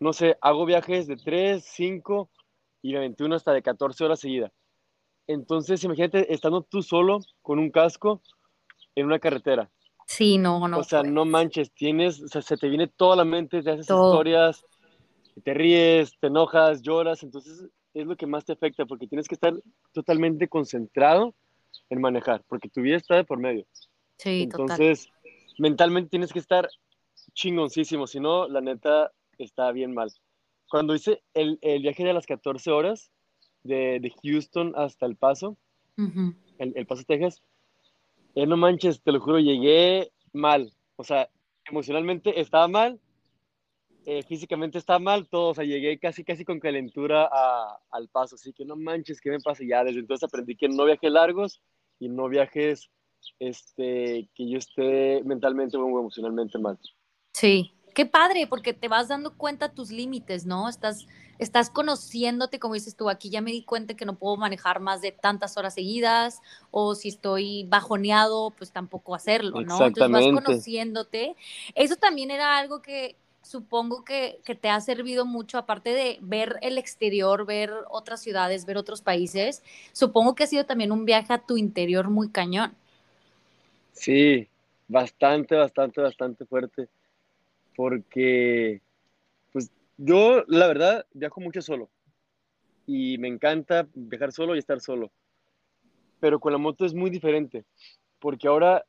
[0.00, 2.30] No sé, hago viajes de 3, 5
[2.82, 4.52] y de 21 hasta de 14 horas seguida.
[5.26, 8.22] Entonces, imagínate estando tú solo con un casco
[8.94, 9.70] en una carretera.
[10.10, 10.80] Sí, no, no.
[10.80, 13.88] O sea, no manches, tienes, o sea, se te viene toda la mente, te haces
[13.88, 14.64] historias,
[15.44, 19.36] te ríes, te enojas, lloras, entonces es lo que más te afecta porque tienes que
[19.36, 19.54] estar
[19.92, 21.32] totalmente concentrado
[21.90, 23.64] en manejar, porque tu vida está de por medio.
[24.16, 25.08] Sí, entonces,
[25.60, 26.68] mentalmente tienes que estar
[27.32, 30.12] chingoncísimo, si no, la neta está bien mal.
[30.68, 33.12] Cuando hice el, el viaje de las 14 horas
[33.62, 35.56] de, de Houston hasta El Paso,
[35.96, 37.44] el, el, Paso, Texas,
[38.34, 40.72] eh, no manches, te lo juro, llegué mal.
[40.96, 41.28] O sea,
[41.66, 43.00] emocionalmente estaba mal,
[44.06, 47.28] eh, físicamente estaba mal, todo, o sea, llegué casi, casi con calentura
[47.90, 49.62] al paso, así que no manches, ¿qué me pasa?
[49.64, 51.62] Ya desde entonces aprendí que no viajes largos
[51.98, 52.90] y no viajes
[53.38, 56.78] este, que yo esté mentalmente o emocionalmente mal.
[57.32, 60.70] Sí, qué padre, porque te vas dando cuenta tus límites, ¿no?
[60.70, 61.06] Estás,
[61.38, 65.02] estás conociéndote, como dices tú, aquí ya me di cuenta que no puedo manejar más
[65.02, 69.84] de tantas horas seguidas, o si estoy bajoneado, pues tampoco hacerlo, ¿no?
[69.84, 71.36] Entonces vas conociéndote.
[71.74, 76.56] Eso también era algo que supongo que, que, te ha servido mucho, aparte de ver
[76.62, 81.34] el exterior, ver otras ciudades, ver otros países, supongo que ha sido también un viaje
[81.34, 82.74] a tu interior muy cañón.
[83.92, 84.48] Sí,
[84.88, 86.88] bastante, bastante, bastante fuerte.
[87.76, 88.80] Porque,
[89.52, 91.90] pues yo, la verdad, viajo mucho solo.
[92.86, 95.10] Y me encanta viajar solo y estar solo.
[96.18, 97.64] Pero con la moto es muy diferente.
[98.18, 98.84] Porque ahora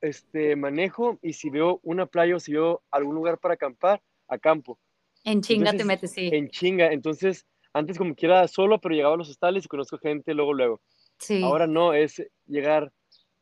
[0.00, 4.78] este, manejo y si veo una playa o si veo algún lugar para acampar, acampo.
[5.24, 6.30] En chinga te metes, sí.
[6.32, 6.92] En chinga.
[6.92, 10.54] Entonces, antes como que era solo, pero llegaba a los hostales y conozco gente luego,
[10.54, 10.80] luego.
[11.18, 11.42] Sí.
[11.42, 12.92] Ahora no, es llegar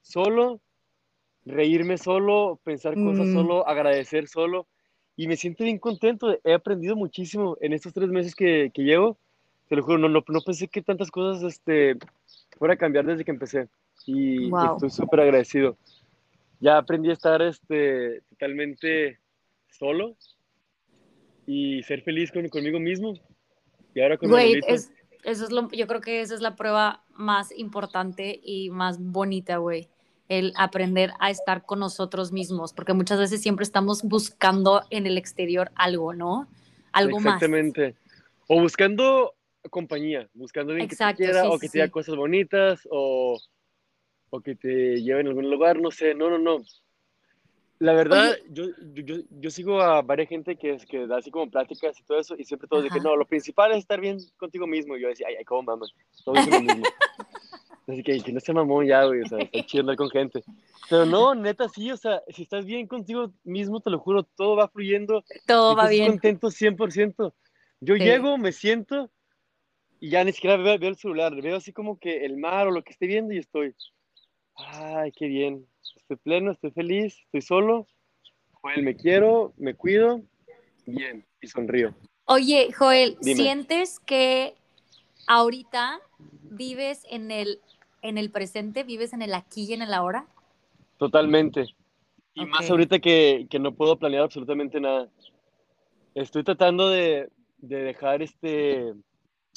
[0.01, 0.61] solo,
[1.47, 3.35] reírme solo, pensar cosas mm.
[3.35, 4.67] solo, agradecer solo.
[5.17, 6.39] Y me siento bien contento.
[6.45, 9.17] He aprendido muchísimo en estos tres meses que, que llevo.
[9.69, 11.97] Te lo juro, no, no, no pensé que tantas cosas este,
[12.59, 13.69] fuera a cambiar desde que empecé.
[14.05, 15.77] Y, estoy súper agradecido.
[16.61, 19.19] Ya aprendí a estar este, totalmente
[19.71, 20.17] solo
[21.47, 23.15] y ser feliz con, conmigo mismo.
[23.95, 24.93] Y ahora con Güey, es,
[25.25, 29.57] eso es lo, yo creo que esa es la prueba más importante y más bonita,
[29.57, 29.89] güey.
[30.29, 35.19] El aprender a estar con nosotros mismos, porque muchas veces siempre estamos buscando en el
[35.19, 36.49] exterior algo, ¿no?
[36.93, 37.35] Algo más.
[37.35, 37.95] Exactamente.
[38.49, 39.35] O buscando
[39.71, 43.39] compañía, buscando alguien que te quiera o que te diga cosas bonitas o,
[44.31, 46.63] o que te lleve a algún lugar, no sé, no, no, no.
[47.79, 51.51] La verdad, yo, yo, yo, sigo a varias gente que, es, que da así como
[51.51, 54.67] pláticas y todo eso, y siempre todos dicen, no, lo principal es estar bien contigo
[54.67, 54.97] mismo.
[54.97, 55.93] Y yo decía, ay, ay, ¿cómo mamas?
[56.25, 56.83] Todo es lo mismo.
[57.87, 60.43] Así que, que no se mamó ya, güey, o sea, está chido andar con gente.
[60.91, 64.57] Pero no, neta, sí, o sea, si estás bien contigo mismo, te lo juro, todo
[64.57, 65.25] va fluyendo.
[65.47, 66.13] Todo va bien.
[66.13, 67.33] contento 100%.
[67.81, 69.11] Yo llego, me siento,
[70.01, 72.71] y ya ni siquiera veo, veo el celular, veo así como que el mar o
[72.71, 73.75] lo que esté viendo y estoy,
[74.57, 77.87] ay, qué bien, estoy pleno, estoy feliz, estoy solo,
[78.53, 80.23] Joel, me quiero, me cuido,
[80.87, 81.95] bien, y sonrío.
[82.25, 84.55] Oye, Joel, ¿sientes que
[85.27, 86.01] ahorita
[86.51, 87.61] vives en el,
[88.09, 90.27] en el presente, vives en el aquí y en el ahora?
[90.97, 91.67] Totalmente.
[92.35, 95.09] Y más ahorita que, que, no puedo planear absolutamente nada.
[96.15, 98.95] Estoy tratando de, de dejar este,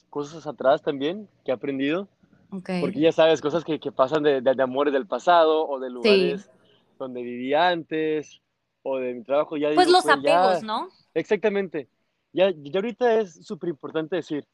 [0.10, 2.08] cosas atrás también que he aprendido.
[2.50, 6.50] Porque ya sabes, cosas que, que pasan de, de, amores del pasado o de lugares
[6.98, 8.42] donde viví antes
[8.82, 9.56] o de mi trabajo.
[9.56, 10.90] Ya pues los pues apegos, ¿no?
[11.14, 11.88] Exactamente.
[12.34, 14.46] Ya, ya ahorita es súper importante decir,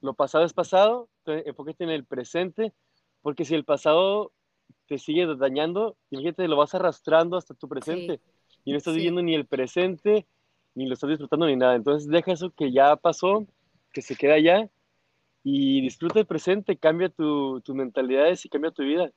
[0.00, 2.72] lo pasado es pasado, enfócate en el presente,
[3.22, 4.32] porque si el pasado
[4.86, 8.20] te sigue dañando, imagínate, lo vas arrastrando hasta tu presente.
[8.64, 10.26] Y no estás viviendo ni el presente,
[10.74, 11.76] ni lo estás disfrutando ni nada.
[11.76, 13.46] Entonces deja eso que ya pasó,
[13.92, 14.68] que se queda allá,
[15.42, 19.10] y disfruta el presente, cambia tu, tu mentalidades y cambia tu vida.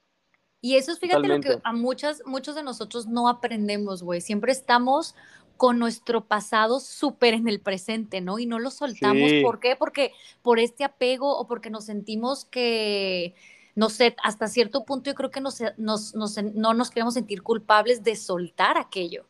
[0.62, 4.22] Y eso es, fíjate, lo que a muchas, muchos de nosotros no aprendemos, güey.
[4.22, 5.13] Siempre estamos
[5.58, 8.39] con nuestro pasado súper en el presente, ¿no?
[8.39, 9.30] Y no lo soltamos.
[9.44, 9.76] ¿Por qué?
[9.76, 13.36] Porque por este apego o porque nos sentimos que,
[13.76, 18.04] no sé, hasta cierto punto yo creo que nos, nos, no nos queremos sentir culpables
[18.04, 19.26] de soltar aquello.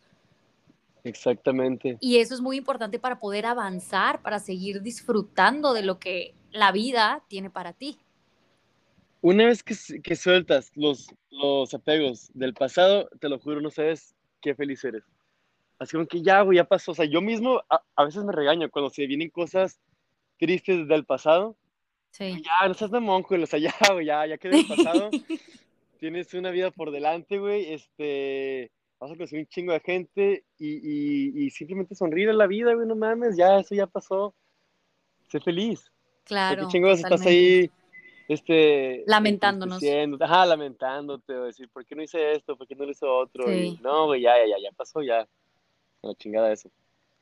[1.03, 1.97] Exactamente.
[1.99, 6.71] Y eso es muy importante para poder avanzar, para seguir disfrutando de lo que la
[6.71, 7.97] vida tiene para ti.
[9.21, 14.15] Una vez que, que sueltas los, los apegos del pasado, te lo juro, no sabes
[14.41, 15.03] qué feliz eres.
[15.79, 16.91] Así como que ya, güey, ya pasó.
[16.91, 19.79] O sea, yo mismo a, veces me regaño cuando se vienen cosas
[20.37, 21.57] tristes del pasado.
[22.13, 22.43] Sí.
[22.43, 25.09] Ya, no seas de monjo, o sea, ya, güey, ya, ya quedó el pasado.
[25.99, 27.73] Tienes una vida por delante, güey.
[27.73, 32.45] Este, vas a conocer un chingo de gente y, y, y simplemente sonríe a la
[32.45, 34.35] vida, güey, no mames, ya, eso ya pasó.
[35.29, 35.91] Sé feliz.
[36.25, 36.67] Claro.
[36.67, 37.71] ¿Qué chingos estás ahí
[38.27, 39.81] este, lamentándonos.
[40.21, 42.55] ajá, lamentándote, o decir, ¿por qué no hice esto?
[42.55, 43.45] ¿Por qué no lo hizo otro?
[43.81, 45.27] no, güey, ya, ya, ya, pasó, ya.
[46.01, 46.69] La chingada eso.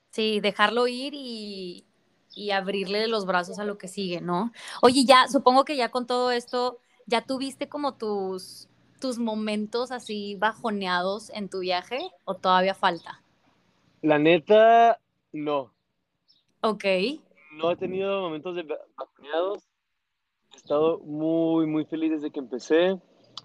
[0.09, 1.85] Sí, dejarlo ir y,
[2.35, 4.51] y abrirle los brazos a lo que sigue, ¿no?
[4.81, 10.35] Oye, ya, supongo que ya con todo esto, ya tuviste como tus, tus momentos así
[10.35, 13.21] bajoneados en tu viaje o todavía falta?
[14.01, 14.99] La neta,
[15.33, 15.73] no.
[16.61, 16.85] Ok.
[17.53, 18.65] No he tenido momentos de
[18.95, 19.67] bajoneados.
[20.53, 22.99] He estado muy, muy feliz desde que empecé.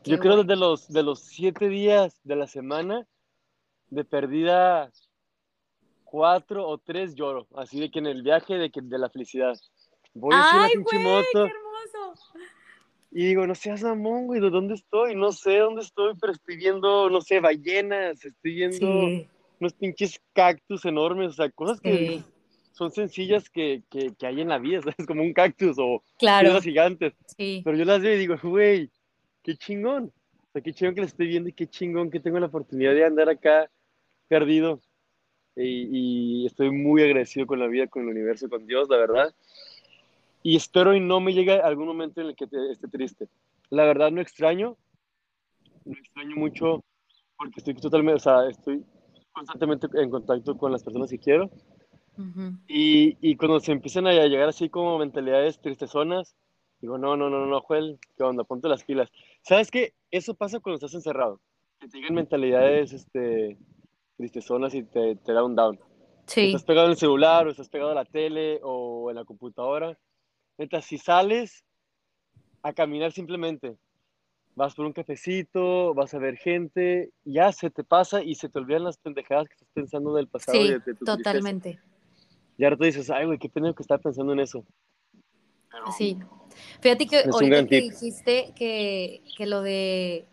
[0.04, 3.06] Yo creo desde los, de los siete días de la semana,
[3.90, 4.92] de perdida
[6.06, 7.46] cuatro o tres lloro.
[7.54, 9.54] Así de que en el viaje de, que, de la felicidad.
[10.14, 10.86] Voy a ¡Ay, güey!
[10.90, 11.52] ¡Qué hermoso!
[13.12, 15.14] Y digo, no seas amón, güey, ¿de dónde estoy?
[15.14, 19.26] No sé dónde estoy, pero estoy viendo, no sé, ballenas, estoy viendo
[19.60, 22.22] unos pinches cactus enormes, o sea, cosas que
[22.72, 25.06] son sencillas que, que, que, hay en la vida, ¿sabes?
[25.06, 26.60] Como un cactus o claro.
[26.60, 27.14] gigantes.
[27.36, 28.90] Pero yo las veo y digo, güey,
[29.42, 30.12] qué chingón.
[30.48, 32.92] O sea, qué chingón que las estoy viendo y qué chingón que tengo la oportunidad
[32.92, 33.70] de andar acá
[34.28, 34.80] perdido.
[35.56, 39.34] Y, y estoy muy agradecido con la vida, con el universo, con Dios, la verdad
[40.46, 43.26] y espero y no me llegue algún momento en el que esté triste.
[43.68, 44.76] La verdad no extraño,
[45.84, 46.84] no extraño mucho
[47.36, 48.84] porque estoy totalmente, o sea, estoy
[49.32, 51.50] constantemente en contacto con las personas que quiero.
[52.68, 56.36] y, y, cuando se empiezan a llegar así como mentalidades tristezonas,
[56.80, 58.44] digo, no, no, no, no, Joel, ¿qué onda?
[58.44, 59.10] Ponte las pilas.
[59.42, 59.94] ¿Sabes qué?
[60.12, 61.40] Eso pasa cuando estás encerrado.
[61.80, 63.58] Que te llegan mentalidades este,
[64.16, 65.78] tristezonas y te, te da un down.
[66.26, 66.46] Sí.
[66.46, 69.96] Estás pegado en el celular o estás pegado a la tele o en la computadora
[70.58, 71.64] Neta, si sales
[72.62, 73.76] a caminar simplemente,
[74.54, 78.58] vas por un cafecito, vas a ver gente, ya se te pasa y se te
[78.58, 80.58] olvidan las pendejadas que estás pensando del pasado.
[80.58, 80.72] Sí,
[81.04, 81.78] totalmente.
[82.56, 84.64] Y ahora tú dices, ay, güey, qué pena que estaba pensando en eso.
[85.96, 86.18] sí.
[86.80, 90.26] Fíjate que ahorita que dijiste que, que lo de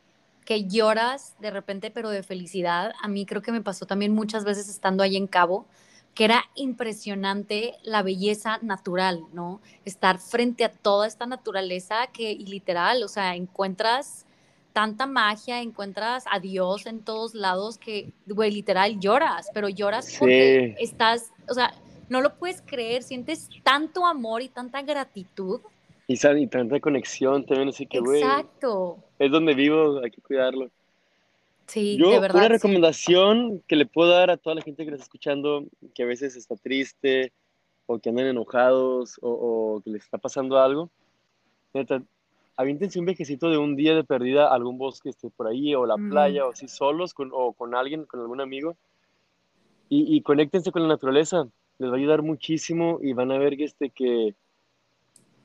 [0.46, 4.44] que lloras de repente, pero de felicidad, a mí creo que me pasó también muchas
[4.44, 5.66] veces estando ahí en Cabo,
[6.14, 9.62] que era impresionante la belleza natural, ¿no?
[9.86, 14.26] Estar frente a toda esta naturaleza que y literal, o sea, encuentras
[14.74, 20.76] tanta magia, encuentras a Dios en todos lados que, güey, literal lloras, pero lloras porque
[20.80, 21.74] estás, o sea,
[22.10, 25.62] no lo puedes creer, sientes tanto amor y tanta gratitud.
[26.08, 28.22] Y, y tanta conexión también, así que, güey.
[28.22, 28.98] Exacto.
[29.20, 30.70] Es donde vivo, hay que cuidarlo.
[31.68, 32.38] Sí, Yo, de verdad.
[32.40, 36.06] Una recomendación que le puedo dar a toda la gente que está escuchando, que a
[36.06, 37.32] veces está triste,
[37.86, 40.90] o que andan enojados, o, que les está pasando algo,
[41.74, 42.04] neta,
[42.56, 45.86] avíntense un viajecito de un día de perdida a algún bosque esté por ahí, o
[45.86, 46.10] la mm.
[46.10, 48.76] playa, o así solos, con, o con alguien, con algún amigo,
[49.90, 51.48] y, y conéctense con la naturaleza.
[51.80, 54.36] Les va a ayudar muchísimo y van a ver que, este, que,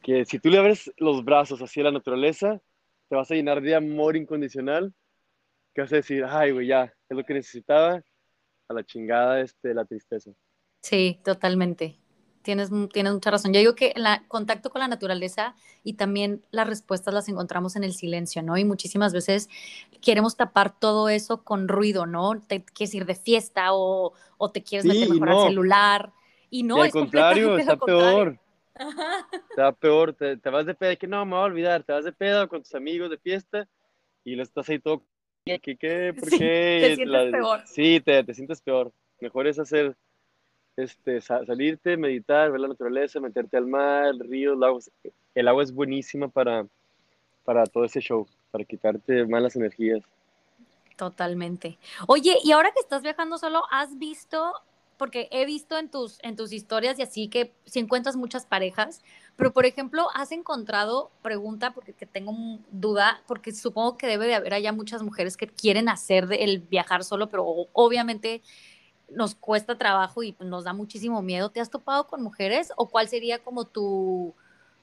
[0.09, 2.62] que si tú le abres los brazos hacia la naturaleza,
[3.11, 4.94] te vas a llenar de amor incondicional
[5.75, 8.03] que vas a decir, ay, güey, ya, es lo que necesitaba,
[8.68, 10.31] a la chingada este, la tristeza.
[10.81, 11.99] Sí, totalmente.
[12.40, 13.53] Tienes, tienes mucha razón.
[13.53, 17.85] Yo digo que el contacto con la naturaleza y también las respuestas las encontramos en
[17.85, 18.57] el silencio, ¿no?
[18.57, 19.51] Y muchísimas veces
[20.01, 22.40] queremos tapar todo eso con ruido, ¿no?
[22.40, 26.12] Te quieres ir de fiesta o, o te quieres meter mejor al celular.
[26.49, 28.40] Y no, al contrario, está peor.
[29.51, 32.05] Está peor, te, te, vas de pedo, que no, me voy a olvidar, te vas
[32.05, 33.69] de pedo con tus amigos de fiesta
[34.25, 35.03] y lo estás ahí todo
[35.45, 36.79] ¿qué, qué, por qué?
[36.81, 37.61] Te sientes peor.
[37.67, 38.93] Sí, te, te, sientes peor.
[39.21, 39.97] Mejor es hacer,
[40.77, 44.91] este, salirte, meditar, ver la naturaleza, meterte al mar, ríos, lagos.
[45.35, 46.67] El agua es buenísima para,
[47.45, 50.05] para todo ese show, para quitarte malas energías.
[50.97, 51.79] Totalmente.
[52.09, 54.53] Oye, y ahora que estás viajando solo, ¿has visto
[54.99, 59.03] porque he visto en tus, en tus historias y así que si encuentras muchas parejas,
[59.37, 62.35] pero por ejemplo, ¿has encontrado, pregunta porque que tengo
[62.71, 67.05] duda, porque supongo que debe de haber allá muchas mujeres que quieren hacer el viajar
[67.05, 68.43] solo, pero obviamente
[69.09, 71.51] nos cuesta trabajo y nos da muchísimo miedo.
[71.51, 74.35] ¿Te has topado con mujeres o cuál sería como tu,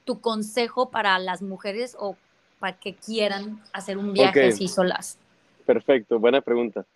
[0.04, 2.16] tu consejo para las mujeres o
[2.58, 5.18] para que quieran hacer un viaje así solas?
[5.66, 6.86] Perfecto, buena pregunta.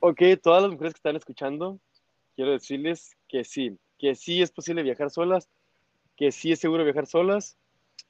[0.00, 1.78] Ok, todas las mujeres que están escuchando,
[2.34, 5.48] quiero decirles que sí, que sí es posible viajar solas,
[6.16, 7.56] que sí es seguro viajar solas.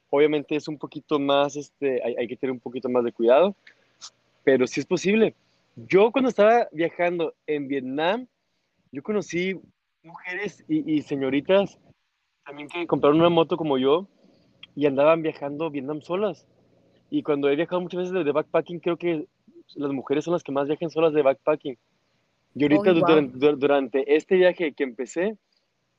[0.09, 3.55] Obviamente es un poquito más, este, hay, que tener un poquito más de cuidado,
[4.43, 5.35] pero sí es posible.
[5.75, 8.27] Yo cuando estaba viajando en Vietnam,
[8.91, 9.59] yo conocí
[10.03, 11.79] mujeres y, señoritas
[12.45, 14.07] también que compraron una moto como yo
[14.75, 16.47] y andaban viajando Vietnam solas.
[17.09, 19.25] Y cuando he viajado muchas veces de backpacking, creo que
[19.73, 21.77] las mujeres son las que más viajan solas de backpacking.
[22.55, 22.93] Y ahorita
[23.33, 25.37] durante, este viaje que empecé,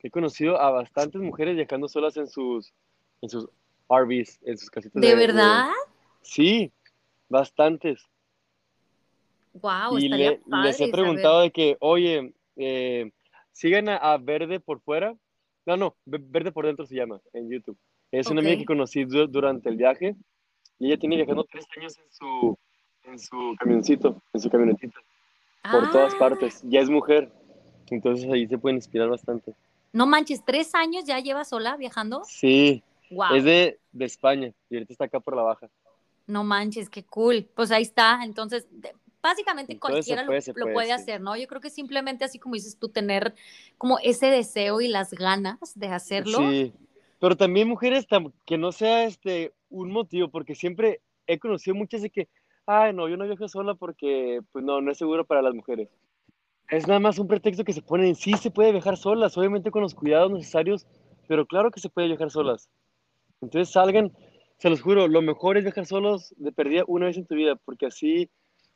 [0.01, 2.73] he conocido a bastantes mujeres viajando solas en sus,
[3.21, 3.47] en sus
[3.87, 4.99] RVs, en sus casitas.
[4.99, 5.69] ¿De, verdad?
[6.21, 6.71] sí,
[7.29, 8.03] bastantes.
[9.53, 13.11] Wow, y les he preguntado de que, oye, eh,
[13.51, 15.15] sigan a, Verde por fuera.
[15.67, 17.77] No, no, Verde por dentro se llama en YouTube.
[18.11, 20.15] Es una amiga que conocí durante el viaje
[20.79, 22.57] y ella tiene viajando tres años en su,
[23.03, 24.99] en su camioncito, en su camionetita
[25.63, 26.19] por todas ah.
[26.19, 26.61] partes.
[26.63, 27.31] Ya es mujer,
[27.89, 29.53] entonces ahí se pueden inspirar bastante.
[29.93, 32.23] No manches, ¿tres años ya lleva sola viajando?
[32.25, 32.83] Sí,
[33.35, 35.69] es de, de, España y ahorita está acá por la baja.
[36.27, 37.47] No manches, qué cool.
[37.55, 38.67] Pues ahí está, entonces
[39.21, 41.35] básicamente cualquiera lo, puede, hacer, ¿no?
[41.35, 43.35] Yo creo que simplemente así como dices tú, tener
[43.77, 46.37] como ese deseo y las ganas de hacerlo.
[46.39, 46.73] Sí,
[47.19, 48.05] pero también mujeres
[48.45, 52.29] que no sea este un motivo, porque siempre he conocido muchas de que,
[52.67, 55.89] ay, no, yo no viajo sola porque, pues no, no es seguro para las mujeres.
[56.69, 59.81] Es nada más un pretexto que se ponen, sí se puede viajar solas, obviamente con
[59.81, 60.85] los cuidados necesarios,
[61.27, 62.69] pero claro que se puede viajar solas.
[63.41, 64.11] Entonces salgan,
[64.57, 67.55] se los juro, lo mejor es viajar solos de perdida una vez en tu vida,
[67.55, 68.29] porque así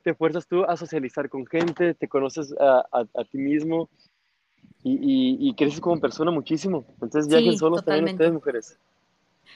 [0.04, 3.90] te fuerzas tú a socializar con gente, te conoces a, a, ti mismo
[4.84, 6.86] y, y, creces como persona muchísimo.
[6.94, 8.80] Entonces viajen solos también ustedes, mujeres.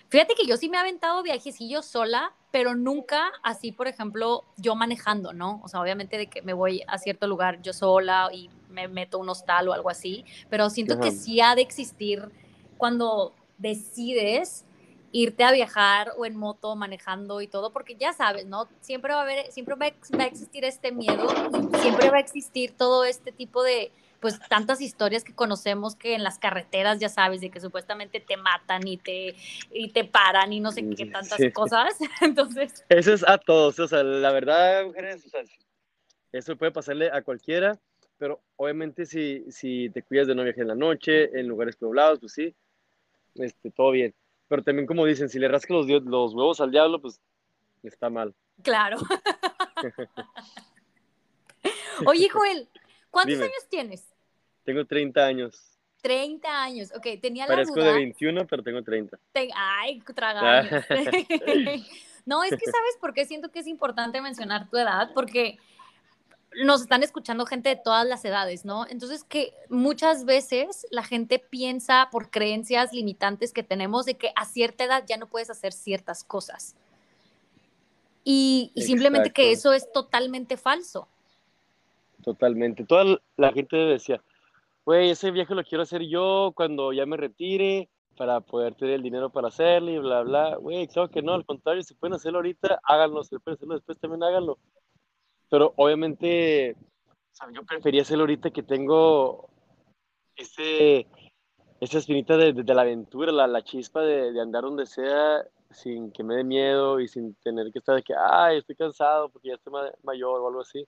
[0.09, 1.23] Fíjate que yo sí me he aventado
[1.59, 5.61] yo sola, pero nunca así, por ejemplo, yo manejando, ¿no?
[5.63, 9.19] O sea, obviamente de que me voy a cierto lugar yo sola y me meto
[9.19, 12.29] un hostal o algo así, pero siento que sí ha de existir
[12.77, 14.65] cuando decides
[15.11, 18.67] irte a viajar o en moto manejando y todo, porque ya sabes, ¿no?
[18.81, 21.27] Siempre va a haber, siempre va a existir este miedo
[21.81, 26.23] siempre va a existir todo este tipo de, pues tantas historias que conocemos que en
[26.23, 29.35] las carreteras, ya sabes, de que supuestamente te matan y te,
[29.71, 31.95] y te paran y no sé qué tantas cosas.
[32.21, 32.85] Entonces.
[32.89, 35.41] Eso es a todos, o sea, la verdad, mujeres, o sea,
[36.31, 37.79] eso puede pasarle a cualquiera,
[38.17, 42.19] pero obviamente si, si te cuidas de no viajar en la noche, en lugares poblados,
[42.19, 42.55] pues sí,
[43.35, 44.13] este, todo bien.
[44.47, 47.19] Pero también como dicen, si le rascas los, los huevos al diablo, pues
[47.83, 48.33] está mal.
[48.61, 48.97] Claro.
[52.05, 52.69] Oye, Joel,
[53.15, 54.03] ¿cuántos años tienes?
[54.65, 55.71] Tengo 30 años.
[56.01, 59.17] 30 años, ok, tenía la Parezco de 21, pero tengo 30.
[59.55, 60.61] Ay, traga
[62.25, 65.57] no, es que sabes por qué siento que es importante mencionar tu edad, porque
[66.63, 68.85] nos están escuchando gente de todas las edades, ¿no?
[68.87, 74.45] Entonces que muchas veces la gente piensa por creencias limitantes que tenemos de que a
[74.45, 76.75] cierta edad ya no puedes hacer ciertas cosas.
[78.23, 81.07] Y, y simplemente que eso es totalmente falso.
[82.25, 82.85] Totalmente.
[82.85, 84.19] Toda la gente decía,
[84.83, 89.03] güey, ese viaje lo quiero hacer yo cuando ya me retire para poder tener el
[89.03, 90.55] dinero para hacerlo y bla, bla.
[90.55, 93.99] Güey, claro que no, al contrario, si pueden hacerlo ahorita, háganlo, si pueden hacerlo después,
[93.99, 94.57] también háganlo.
[95.51, 96.75] Pero obviamente,
[97.53, 99.47] yo prefería hacerlo ahorita que tengo
[100.35, 101.05] ese,
[101.79, 106.11] esa espinita de, de, la aventura, la, la chispa de, de, andar donde sea sin
[106.11, 109.49] que me dé miedo y sin tener que estar de que, ay, estoy cansado porque
[109.49, 110.87] ya estoy mayor o algo así.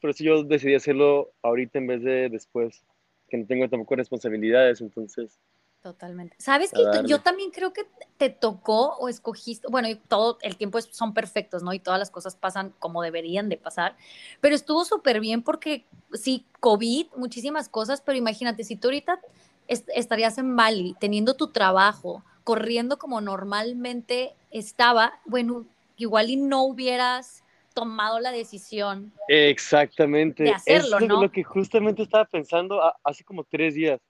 [0.00, 2.84] Por eso yo decidí hacerlo ahorita en vez de después,
[3.28, 5.38] que no tengo tampoco responsabilidades, entonces
[5.80, 6.34] Totalmente.
[6.40, 11.14] Sabes que yo también creo que te tocó o escogiste, bueno, todo el tiempo son
[11.14, 11.72] perfectos, ¿no?
[11.72, 13.96] Y todas las cosas pasan como deberían de pasar,
[14.40, 19.20] pero estuvo súper bien porque sí, COVID, muchísimas cosas, pero imagínate, si tú ahorita
[19.68, 25.64] estarías en Bali teniendo tu trabajo, corriendo como normalmente estaba, bueno,
[25.96, 27.44] igual y no hubieras
[27.78, 29.12] tomado la decisión.
[29.28, 30.44] Exactamente.
[30.44, 34.00] De hacerlo, es lo que justamente estaba pensando hace como tres días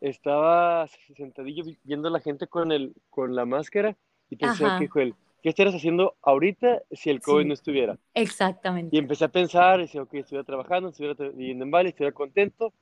[0.00, 3.96] estaba sentadillo viendo a la gente con, el, con la máscara
[4.30, 5.12] y pensé, que
[5.42, 7.98] ¿qué estarías haciendo ahorita si el COVID no estuviera?
[8.14, 8.96] Exactamente.
[8.96, 12.72] Y empecé a pensar, decía, ok, estuviera trabajando, estuviera viviendo en Bali, estuviera contento,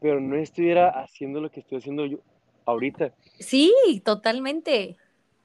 [0.00, 2.18] pero no estuviera haciendo lo que estoy haciendo yo
[2.66, 3.12] ahorita.
[3.38, 3.72] Sí,
[4.04, 4.96] totalmente.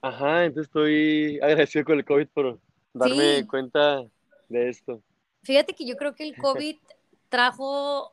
[0.01, 2.59] Ajá, entonces estoy agradecido con el COVID por
[2.95, 4.03] darme cuenta
[4.49, 5.01] de esto.
[5.43, 6.77] Fíjate que yo creo que el COVID
[7.29, 8.11] trajo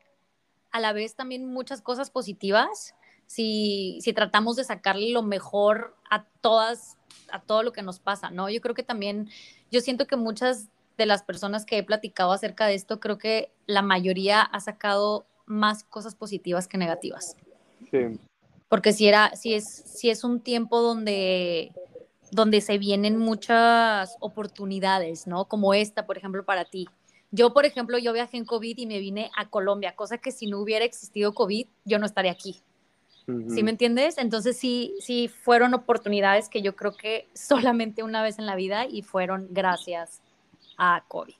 [0.70, 2.94] a la vez también muchas cosas positivas
[3.26, 6.98] si, si tratamos de sacarle lo mejor a todas,
[7.30, 8.50] a todo lo que nos pasa, ¿no?
[8.50, 9.30] Yo creo que también,
[9.70, 10.68] yo siento que muchas
[10.98, 15.24] de las personas que he platicado acerca de esto, creo que la mayoría ha sacado
[15.46, 17.36] más cosas positivas que negativas.
[17.90, 18.20] Sí.
[18.68, 21.72] Porque si era, si es, si es un tiempo donde,
[22.32, 25.44] donde se vienen muchas oportunidades, ¿no?
[25.44, 26.88] Como esta, por ejemplo, para ti.
[27.30, 30.46] Yo, por ejemplo, yo viajé en COVID y me vine a Colombia, cosa que si
[30.46, 32.60] no hubiera existido COVID, yo no estaría aquí.
[33.26, 34.18] ¿Sí me entiendes?
[34.18, 38.86] Entonces sí, sí fueron oportunidades que yo creo que solamente una vez en la vida
[38.86, 40.20] y fueron gracias
[40.76, 41.34] a COVID.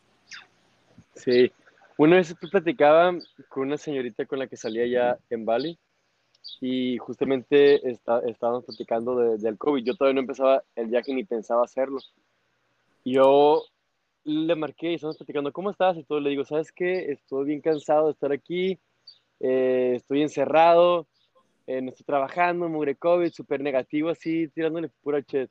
[1.17, 1.51] Sí,
[1.97, 3.13] una vez tú platicaba
[3.49, 5.79] con una señorita con la que salía ya en Bali
[6.61, 9.85] y justamente está, estábamos platicando de, del COVID.
[9.85, 11.99] Yo todavía no empezaba el viaje ni pensaba hacerlo.
[13.05, 13.65] Yo
[14.25, 15.97] le marqué y estamos platicando, ¿cómo estás?
[15.97, 17.11] Y todo le digo, ¿sabes qué?
[17.11, 18.79] Estoy bien cansado de estar aquí,
[19.41, 21.07] eh, estoy encerrado,
[21.67, 25.51] eh, no estoy trabajando, mugre COVID, súper negativo, así, tirándole pura chet.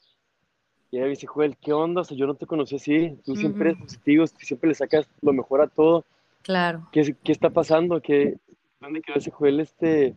[0.90, 2.02] Y ella me dice, Joel, ¿qué onda?
[2.02, 5.34] O sea, yo no te conocí así, tú siempre eres positivo, siempre le sacas lo
[5.34, 6.06] mejor a todo.
[6.42, 6.88] Claro.
[6.92, 8.02] ¿Qué, qué está pasando?
[8.02, 8.38] ¿Qué,
[8.82, 10.16] ¿Dónde quedó ese Joel este,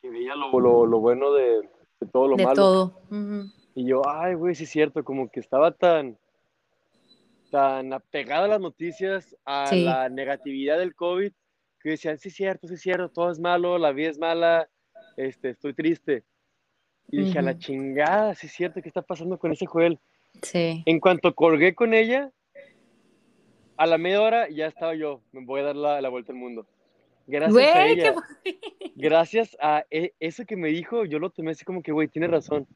[0.00, 1.68] que veía lo, lo, lo bueno de,
[2.00, 2.54] de, todo lo de malo?
[2.56, 3.02] todo.
[3.74, 6.18] Y yo, ay, güey, sí es cierto, como que estaba tan,
[7.50, 11.32] tan apegada a las noticias, a la negatividad del COVID,
[11.80, 14.68] que decían, sí es cierto, sí es cierto, todo es malo, la vida es mala,
[15.16, 16.24] este, estoy triste.
[17.08, 19.98] Y dije, a la chingada, sí es cierto, ¿qué está pasando con ese Joel?
[20.42, 20.82] Sí.
[20.86, 22.30] En cuanto colgué con ella,
[23.76, 26.38] a la media hora ya estaba yo, me voy a dar la, la vuelta al
[26.38, 26.66] mundo.
[27.26, 28.14] Gracias a ella.
[28.96, 32.26] Gracias a e, eso que me dijo, yo lo tomé así como que, güey, tiene
[32.28, 32.66] razón.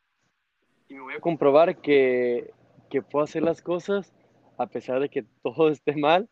[0.88, 2.52] Y me voy a comprobar que,
[2.90, 4.12] que puedo hacer las cosas
[4.56, 6.28] a pesar de que todo esté mal,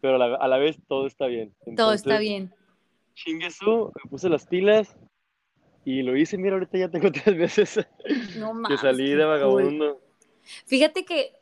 [0.00, 1.54] pero a la, a la vez todo está bien.
[1.76, 2.52] todo está bien.
[3.14, 4.96] Chinguesu, me puse las pilas,
[5.84, 7.86] y lo hice, mira, ahorita ya tengo tres veces
[8.68, 10.00] que salí de vagabundo.
[10.66, 11.32] Fíjate que,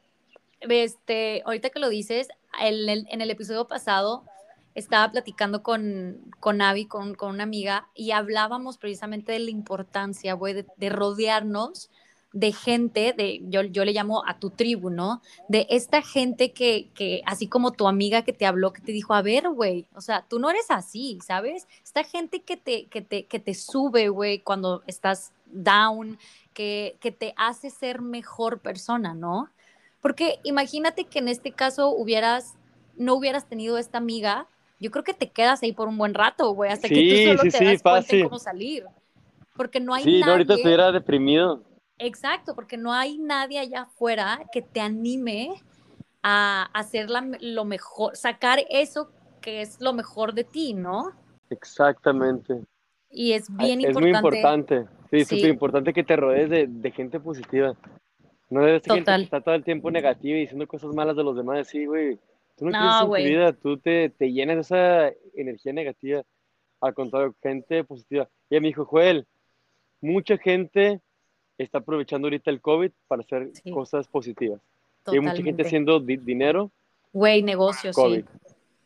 [0.60, 2.28] este, ahorita que lo dices,
[2.60, 4.24] en el episodio pasado
[4.78, 10.34] estaba platicando con, con Abby, con, con, una amiga, y hablábamos precisamente de la importancia,
[10.34, 11.90] güey, de, de rodearnos
[12.32, 15.22] de gente, de, yo, yo le llamo a tu tribu, ¿no?
[15.48, 19.14] De esta gente que, que, así como tu amiga que te habló, que te dijo,
[19.14, 21.66] a ver, güey, o sea, tú no eres así, ¿sabes?
[21.82, 26.18] Esta gente que te, que te, que te sube, güey, cuando estás down,
[26.52, 29.48] que, que te hace ser mejor persona, ¿no?
[30.02, 32.54] Porque imagínate que en este caso hubieras,
[32.96, 34.46] no hubieras tenido esta amiga,
[34.78, 37.50] yo creo que te quedas ahí por un buen rato, güey, hasta que tú solo
[37.50, 38.84] te das cuenta de cómo salir.
[39.56, 40.32] Porque no hay sí, nadie...
[40.32, 41.64] ahorita estuviera deprimido
[41.98, 45.50] Exacto, porque no hay nadie allá afuera que te anime
[46.22, 49.10] a hacer lo mejor, sacar eso
[49.40, 51.12] que es lo mejor de ti, ¿no?
[51.50, 52.60] Exactamente.
[53.10, 53.88] Y es bien importante.
[53.88, 54.86] Es muy importante.
[55.10, 57.74] Sí, es súper importante que te rodees de, gente positiva.
[58.50, 61.24] No debes ser gente que está todo el tiempo negativa y diciendo cosas malas de
[61.24, 61.66] los demás.
[61.66, 62.18] Sí, güey.
[62.58, 66.22] Tú no, no en tu vida, tú te, te llenas de esa energía negativa.
[66.80, 68.28] Al contrario, gente positiva.
[68.50, 69.26] Y a mi hijo Joel,
[70.00, 71.00] mucha gente
[71.56, 74.60] está aprovechando ahorita el COVID para hacer cosas positivas.
[75.06, 76.70] Hay mucha gente haciendo dinero.
[77.12, 78.24] Güey, negocios, sí.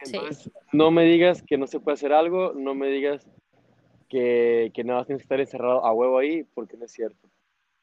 [0.01, 3.27] Entonces, no me digas que no se puede hacer algo, no me digas
[4.09, 7.29] que, que nada más tienes que estar encerrado a huevo ahí, porque no es cierto.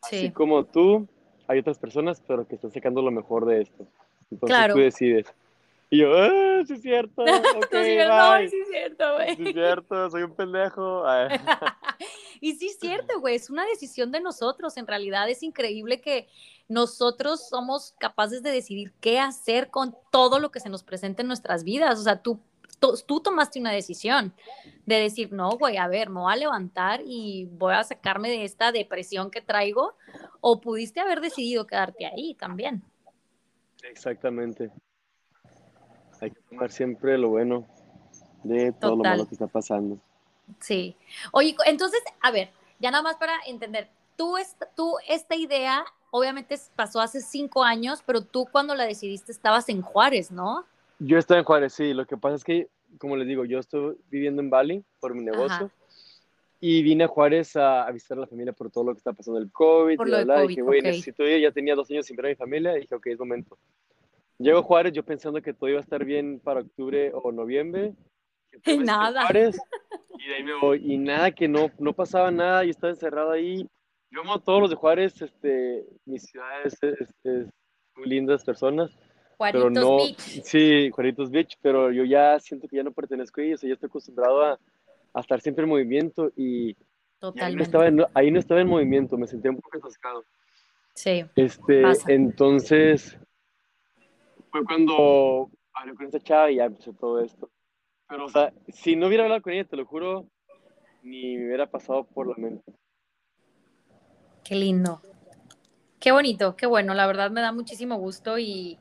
[0.01, 1.07] Así como tú,
[1.47, 3.87] hay otras personas, pero que están sacando lo mejor de esto.
[4.31, 5.33] Entonces tú decides.
[5.91, 7.23] Y yo, ¡ah, sí es cierto!
[7.65, 9.35] Okay, no, sí es cierto, güey.
[9.35, 11.03] Sí es cierto, soy un pendejo.
[12.41, 14.77] y sí es cierto, güey, es una decisión de nosotros.
[14.77, 16.27] En realidad es increíble que
[16.67, 21.27] nosotros somos capaces de decidir qué hacer con todo lo que se nos presenta en
[21.27, 21.99] nuestras vidas.
[21.99, 22.39] O sea, tú,
[23.07, 24.33] tú, tomaste una decisión
[24.85, 28.43] de decir, no, güey, a ver, me voy a levantar y voy a sacarme de
[28.43, 29.95] esta depresión que traigo.
[30.39, 32.83] O pudiste haber decidido quedarte ahí también.
[33.83, 34.71] Exactamente.
[36.21, 37.65] Hay que tomar siempre lo bueno
[38.43, 39.97] de todo lo malo que está pasando.
[40.59, 40.95] Sí.
[41.31, 42.49] Oye, entonces, a ver,
[42.79, 44.35] ya nada más para entender, tú,
[44.75, 49.81] tú esta idea obviamente pasó hace cinco años, pero tú cuando la decidiste estabas en
[49.81, 50.65] Juárez, ¿no?
[50.99, 51.93] Yo estaba en Juárez, sí.
[51.93, 52.67] Lo que pasa es que,
[52.97, 55.71] como les digo, yo estoy viviendo en Bali por mi negocio.
[56.61, 59.39] Y vine a Juárez a, visitar a la familia por todo lo que está pasando
[59.39, 59.95] el COVID.
[59.95, 61.39] Por lo COVID, dije, güey, necesito ir.
[61.39, 62.75] Ya tenía dos años sin ver a mi familia.
[62.77, 63.57] Y dije, ok, es momento.
[64.39, 67.93] Llego a Juárez yo pensando que todo iba a estar bien para octubre o noviembre.
[68.65, 69.27] Y nada.
[69.29, 70.81] y de ahí me voy.
[70.83, 72.65] Y nada, que no, no pasaba nada.
[72.65, 73.69] Y estaba encerrado ahí.
[74.11, 77.45] Yo amo a todos los de Juárez, este, mis ciudades, este,
[77.95, 78.91] muy lindas personas.
[79.37, 80.41] Juaritos pero no, Beach.
[80.43, 83.87] Sí, Juaritos Beach, pero yo ya siento que ya no pertenezco o sea, yo estoy
[83.87, 84.59] acostumbrado a,
[85.13, 86.75] a estar siempre en movimiento y,
[87.19, 87.45] Totalmente.
[87.45, 90.25] ahí, no estaba en, ahí no estaba en movimiento, me sentía un poco atascado.
[90.95, 91.23] Sí.
[91.35, 93.17] Este, entonces,
[94.51, 97.49] fue cuando hablé con chava y ya empezó todo esto.
[98.07, 100.27] Pero, o sea, si no hubiera hablado con ella, te lo juro,
[101.03, 102.73] ni me hubiera pasado por la mente.
[104.43, 105.01] Qué lindo.
[105.99, 106.93] Qué bonito, qué bueno.
[106.93, 108.79] La verdad me da muchísimo gusto y,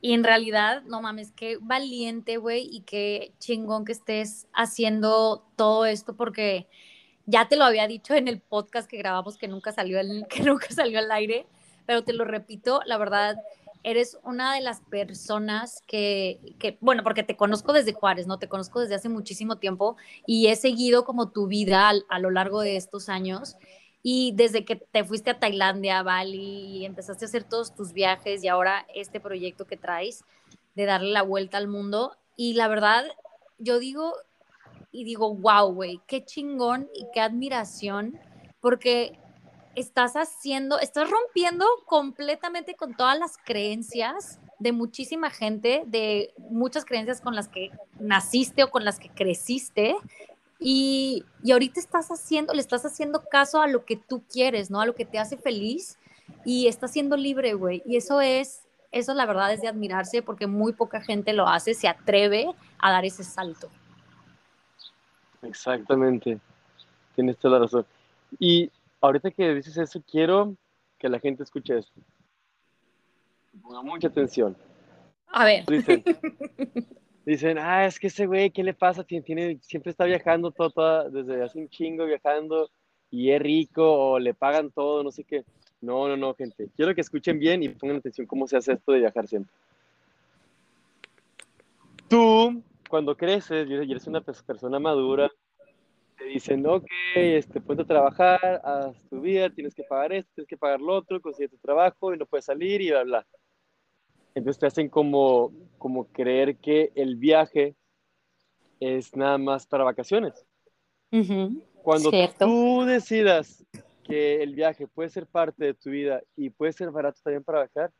[0.00, 5.86] y en realidad, no mames, qué valiente, güey, y qué chingón que estés haciendo todo
[5.86, 6.68] esto porque
[7.26, 10.42] ya te lo había dicho en el podcast que grabamos que nunca salió, el, que
[10.42, 11.46] nunca salió al aire,
[11.86, 13.36] pero te lo repito, la verdad,
[13.82, 18.38] eres una de las personas que, que, bueno, porque te conozco desde Juárez, ¿no?
[18.38, 22.60] Te conozco desde hace muchísimo tiempo y he seguido como tu vida a, lo largo
[22.60, 23.56] de estos años
[24.02, 27.92] y desde que te fuiste a Tailandia, a Bali, y empezaste a hacer todos tus
[27.92, 30.24] viajes y ahora este proyecto que traes
[30.74, 32.16] de darle la vuelta al mundo.
[32.36, 33.04] Y la verdad,
[33.58, 34.14] yo digo
[34.92, 38.18] y digo, wow, güey, qué chingón y qué admiración,
[38.60, 39.18] porque
[39.74, 47.20] estás haciendo, estás rompiendo completamente con todas las creencias de muchísima gente, de muchas creencias
[47.20, 49.96] con las que naciste o con las que creciste
[50.58, 54.80] y, y, ahorita estás haciendo, le estás haciendo caso a lo que tú quieres, ¿no?
[54.80, 55.98] A lo que te hace feliz
[56.44, 57.82] y estás siendo libre, güey.
[57.86, 58.62] Y eso es,
[58.92, 62.46] eso la verdad es de admirarse porque muy poca gente lo hace, se atreve
[62.78, 63.70] a dar ese salto.
[65.42, 66.38] Exactamente.
[67.14, 67.86] Tienes toda la razón.
[68.38, 70.56] Y ahorita que dices eso, quiero
[70.98, 72.00] que la gente escuche esto.
[73.62, 74.56] Ponga mucha atención.
[75.28, 75.64] A ver.
[77.24, 79.04] dicen, ah, es que ese güey, ¿qué le pasa?
[79.04, 82.70] Tiene, siempre está viajando todo, desde hace un chingo viajando
[83.10, 85.44] y es rico o le pagan todo, no sé qué.
[85.80, 86.68] No, no, no, gente.
[86.76, 89.54] Quiero que escuchen bien y pongan atención cómo se hace esto de viajar siempre.
[92.08, 95.30] Tú, cuando creces y eres una persona madura,
[96.32, 100.56] dicen, ok, este, ponte a trabajar, haz tu vida, tienes que pagar esto, tienes que
[100.56, 103.26] pagar lo otro, consigue tu trabajo y no puedes salir y bla, bla.
[104.34, 107.74] Entonces te hacen como, como creer que el viaje
[108.78, 110.46] es nada más para vacaciones.
[111.82, 113.64] Cuando tú decidas
[114.04, 117.60] que el viaje puede ser parte de tu vida y puede ser barato también para
[117.60, 117.92] viajar,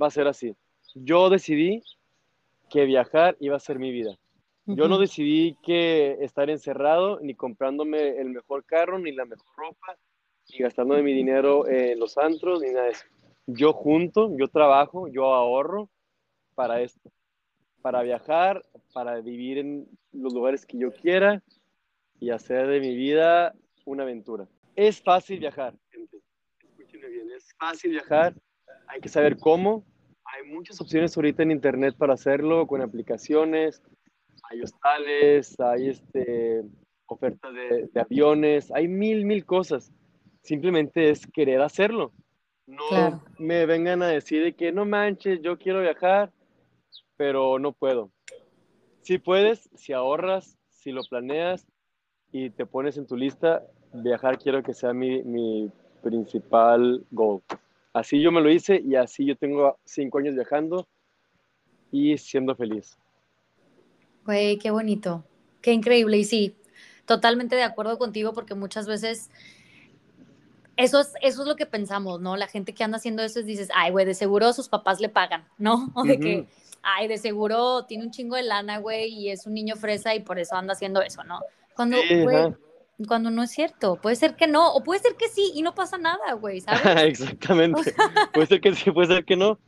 [0.00, 0.54] va a ser así.
[0.94, 1.82] Yo decidí
[2.68, 4.16] que viajar iba a ser mi vida.
[4.66, 9.96] Yo no decidí que estar encerrado, ni comprándome el mejor carro, ni la mejor ropa,
[10.50, 13.04] ni gastándome mi dinero en los antros, ni nada de eso
[13.46, 15.88] yo junto, yo trabajo, yo ahorro
[16.54, 17.10] para esto,
[17.82, 21.42] para viajar, para vivir en los lugares que yo quiera
[22.20, 23.54] y hacer de mi vida
[23.84, 24.48] una aventura.
[24.76, 26.18] Es fácil viajar, gente.
[26.78, 26.94] Es
[27.36, 28.34] es fácil viajar,
[28.86, 29.84] hay que saber cómo.
[30.24, 33.82] Hay muchas opciones ahorita en internet para hacerlo, con aplicaciones,
[34.50, 36.62] hay hostales, hay este,
[37.06, 39.92] ofertas de, de aviones, hay mil, mil cosas.
[40.42, 42.12] Simplemente es querer hacerlo.
[42.66, 46.32] No me vengan a decir que no manches, yo quiero viajar,
[47.16, 48.10] pero no puedo.
[49.02, 51.66] Si puedes, si ahorras, si lo planeas
[52.32, 55.70] y te pones en tu lista, viajar quiero que sea mi, mi
[56.02, 57.42] principal goal.
[57.92, 60.86] Así yo me lo hice y así yo tengo cinco años viajando
[61.92, 62.98] y siendo feliz.
[64.24, 65.24] Güey, qué bonito,
[65.60, 66.18] qué increíble.
[66.18, 66.56] Y sí,
[67.06, 69.30] totalmente de acuerdo contigo porque muchas veces
[70.76, 72.36] eso es, eso es lo que pensamos, ¿no?
[72.36, 75.08] La gente que anda haciendo eso es dices, ay, güey, de seguro sus papás le
[75.08, 75.92] pagan, ¿no?
[75.94, 76.48] O de que,
[76.82, 80.20] ay, de seguro tiene un chingo de lana, güey, y es un niño fresa y
[80.20, 81.40] por eso anda haciendo eso, ¿no?
[81.76, 82.54] Cuando, güey,
[83.06, 83.96] cuando no es cierto.
[83.96, 87.20] Puede ser que no, o puede ser que sí y no pasa nada, güey, ¿sabes?
[87.20, 87.94] Exactamente.
[88.32, 89.58] puede ser que sí, puede ser que no.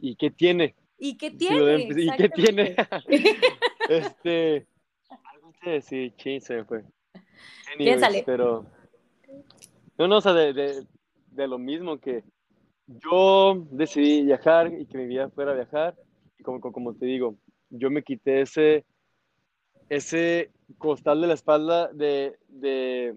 [0.00, 0.74] ¿Y qué tiene?
[0.98, 1.88] ¿Y qué tiene?
[1.96, 2.76] ¿Y qué tiene?
[3.88, 4.66] este.
[5.08, 6.84] Algo te decir, sí, se fue.
[7.78, 8.22] Piénsale.
[8.24, 8.66] Pero
[9.98, 10.86] no, no, o sea, de,
[11.36, 12.22] lo mismo que
[12.86, 15.94] yo decidí viajar y que mi vida fuera viajar.
[16.38, 17.36] Y como, como te digo,
[17.70, 18.84] yo me quité ese,
[19.88, 23.16] ese costal de la espalda de, de,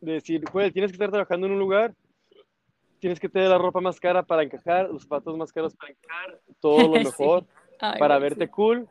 [0.00, 1.94] decir, pues tienes que estar trabajando en un lugar,
[3.00, 6.40] tienes que tener la ropa más cara para encajar, los zapatos más caros para encajar,
[6.60, 7.46] todo lo mejor
[7.78, 8.88] para verte cool.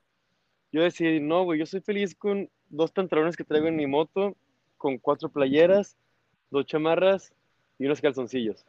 [0.72, 4.36] Yo decidí, no, güey, yo soy feliz con dos pantalones que traigo en mi moto,
[4.78, 5.98] con cuatro playeras
[6.50, 7.34] dos chamarras
[7.78, 8.66] y unos calzoncillos.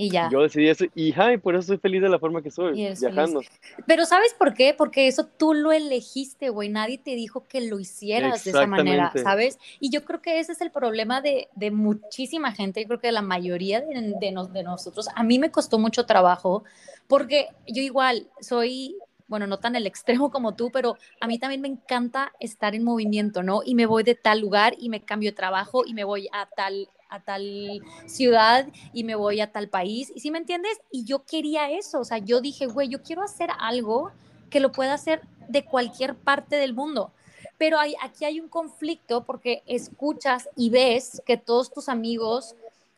[0.00, 0.28] Y ya.
[0.30, 3.40] Yo decidí eso y ay, por eso estoy feliz de la forma que soy, viajando.
[3.84, 4.72] Pero ¿sabes por qué?
[4.72, 6.68] Porque eso tú lo elegiste, güey.
[6.68, 9.58] Nadie te dijo que lo hicieras de esa manera, ¿sabes?
[9.80, 12.80] Y yo creo que ese es el problema de, de muchísima gente.
[12.80, 15.08] Yo creo que de la mayoría de, de, de nosotros.
[15.16, 16.62] A mí me costó mucho trabajo
[17.08, 18.96] porque yo igual soy
[19.26, 22.84] bueno, no tan el extremo como tú, pero a mí también me encanta estar en
[22.84, 23.62] movimiento, ¿no?
[23.64, 26.48] Y me voy de tal lugar y me cambio de trabajo y me voy a
[26.56, 30.12] tal a tal ciudad y me voy a tal país.
[30.14, 30.78] ¿Y si me entiendes?
[30.90, 34.12] Y yo quería eso, o sea, yo dije, güey, yo quiero hacer algo
[34.50, 37.12] que lo pueda hacer de cualquier parte del mundo.
[37.56, 42.54] Pero hay, aquí hay un conflicto porque escuchas y ves que todos tus amigos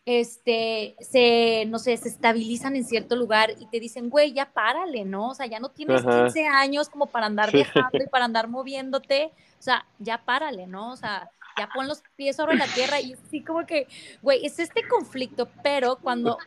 [0.07, 5.05] este, se, no sé, se estabilizan en cierto lugar y te dicen, güey, ya párale,
[5.05, 5.31] ¿no?
[5.31, 9.31] O sea, ya no tienes 15 años como para andar viajando y para andar moviéndote,
[9.59, 10.93] o sea, ya párale, ¿no?
[10.93, 13.87] O sea, ya pon los pies sobre la tierra y sí como que,
[14.23, 16.39] güey, es este conflicto, pero cuando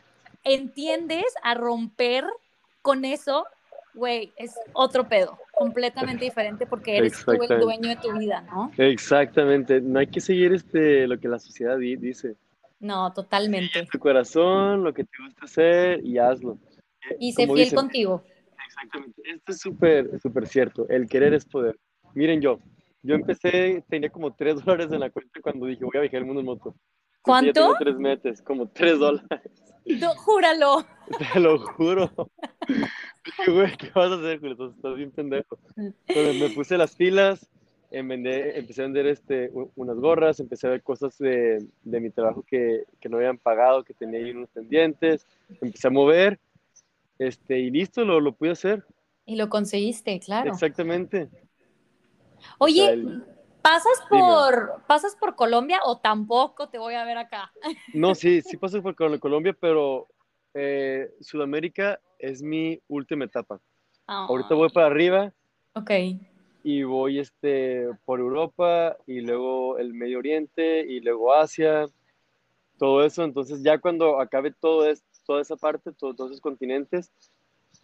[0.42, 2.24] entiendes a romper
[2.82, 3.46] con eso,
[3.94, 8.70] güey, es otro pedo, completamente diferente porque eres tú el dueño de tu vida, ¿no?
[8.76, 12.36] Exactamente, no hay que seguir este, lo que la sociedad dice.
[12.80, 13.86] No, totalmente.
[13.90, 16.58] Tu corazón, lo que te gusta hacer y hazlo.
[17.18, 18.22] Y sé fiel contigo.
[18.66, 21.78] Exactamente, esto es súper, súper cierto, el querer es poder.
[22.14, 22.58] Miren yo,
[23.04, 26.26] yo empecé, tenía como 3 dólares en la cuenta cuando dije voy a viajar el
[26.26, 26.74] mundo en moto.
[27.22, 27.74] ¿Cuánto?
[27.78, 29.40] tres meses, como 3 dólares.
[29.86, 30.84] No, júralo.
[31.32, 32.10] Te lo juro.
[32.66, 34.72] Dije, güey, ¿qué vas a hacer, Julio?
[34.74, 35.58] Estás bien pendejo.
[35.76, 37.50] Entonces me puse las pilas,
[37.90, 42.10] en vender, empecé a vender este, unas gorras, empecé a ver cosas de, de mi
[42.10, 45.26] trabajo que, que, no habían pagado, que tenía ahí unos pendientes,
[45.60, 46.40] empecé a mover,
[47.18, 48.84] este, y listo, lo, lo pude hacer.
[49.26, 50.50] Y lo conseguiste, claro.
[50.50, 51.28] Exactamente.
[52.58, 52.98] Oye,
[53.62, 57.52] ¿pasas por, ¿pasas por Colombia o tampoco te voy a ver acá?
[57.94, 60.08] No, sí, sí paso por Colombia, pero
[60.54, 63.60] eh, Sudamérica es mi última etapa.
[64.06, 65.32] Ahorita voy para arriba.
[65.74, 65.90] Ok.
[66.62, 71.86] Y voy este, por Europa y luego el Medio Oriente y luego Asia,
[72.78, 73.24] todo eso.
[73.24, 77.12] Entonces ya cuando acabe todo esto, toda esa parte, todos esos continentes,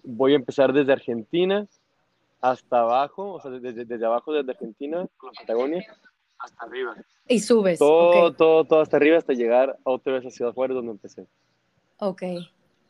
[0.03, 1.67] voy a empezar desde Argentina
[2.41, 5.85] hasta abajo, o sea, desde, desde abajo, desde Argentina, con Patagonia,
[6.39, 6.97] hasta arriba.
[7.29, 7.79] Y subes.
[7.79, 11.27] Todo, todo, todo hasta arriba hasta llegar a otra vez a Ciudad Juárez, donde empecé.
[11.99, 12.23] Ok.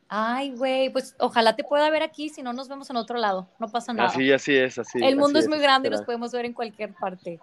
[0.09, 3.49] Ay, güey, pues ojalá te pueda ver aquí, si no nos vemos en otro lado,
[3.61, 4.09] no pasa nada.
[4.09, 4.99] Así, así es, así.
[5.01, 7.39] El mundo es, muy grande y nos podemos ver en cualquier parte.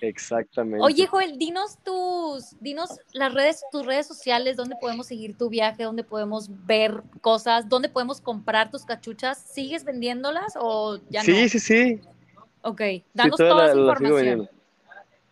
[0.00, 0.84] Exactamente.
[0.84, 5.84] Oye, Joel, dinos tus, dinos las redes, tus redes sociales, dónde podemos seguir tu viaje,
[5.84, 9.38] dónde podemos ver cosas, dónde podemos comprar tus cachuchas.
[9.38, 11.24] ¿Sigues vendiéndolas o ya no?
[11.24, 12.00] Sí, sí, sí.
[12.62, 12.82] Ok,
[13.14, 14.48] danos toda, esa información.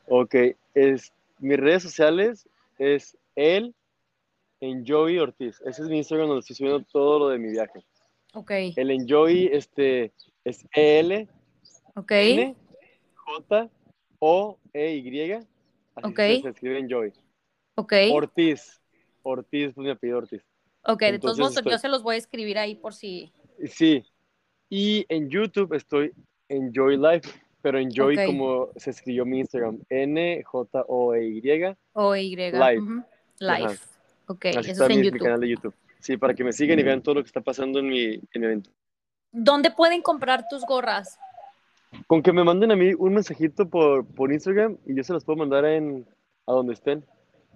[0.09, 0.35] ok,
[0.75, 3.75] es, mis redes sociales es el
[4.61, 5.61] Enjoy Ortiz.
[5.65, 7.85] Ese es mi Instagram donde estoy subiendo todo lo de mi viaje.
[8.35, 8.51] Ok.
[8.77, 10.13] El Enjoy este,
[10.45, 11.29] es E-L.
[11.95, 12.11] Ok.
[12.13, 12.57] N,
[13.15, 13.71] J,
[14.21, 15.33] O, E, Y.
[15.33, 15.45] Así
[16.03, 16.43] okay.
[16.43, 17.13] se escribe Enjoy.
[17.75, 17.93] Ok.
[18.13, 18.81] Ortiz.
[19.23, 20.43] Ortiz, pues mi apellido Ortiz.
[20.85, 23.33] Ok, de todos modos, yo se los voy a escribir ahí por si.
[23.67, 24.05] Sí.
[24.69, 26.13] Y en YouTube estoy
[26.49, 27.29] Enjoy Life,
[27.61, 31.77] pero Enjoy como se escribió mi Instagram, N-J-O-E-Y.
[31.93, 32.37] O-Y.
[32.37, 33.05] Life.
[33.41, 33.85] Life.
[34.27, 35.75] Ok, eso es en mi, canal de YouTube.
[35.99, 38.41] Sí, para que me sigan y vean todo lo que está pasando en mi, en
[38.41, 38.71] mi evento.
[39.33, 41.19] ¿Dónde pueden comprar tus gorras?
[42.07, 45.25] Con que me manden a mí un mensajito por, por Instagram y yo se las
[45.25, 46.07] puedo mandar en,
[46.47, 47.05] a donde estén.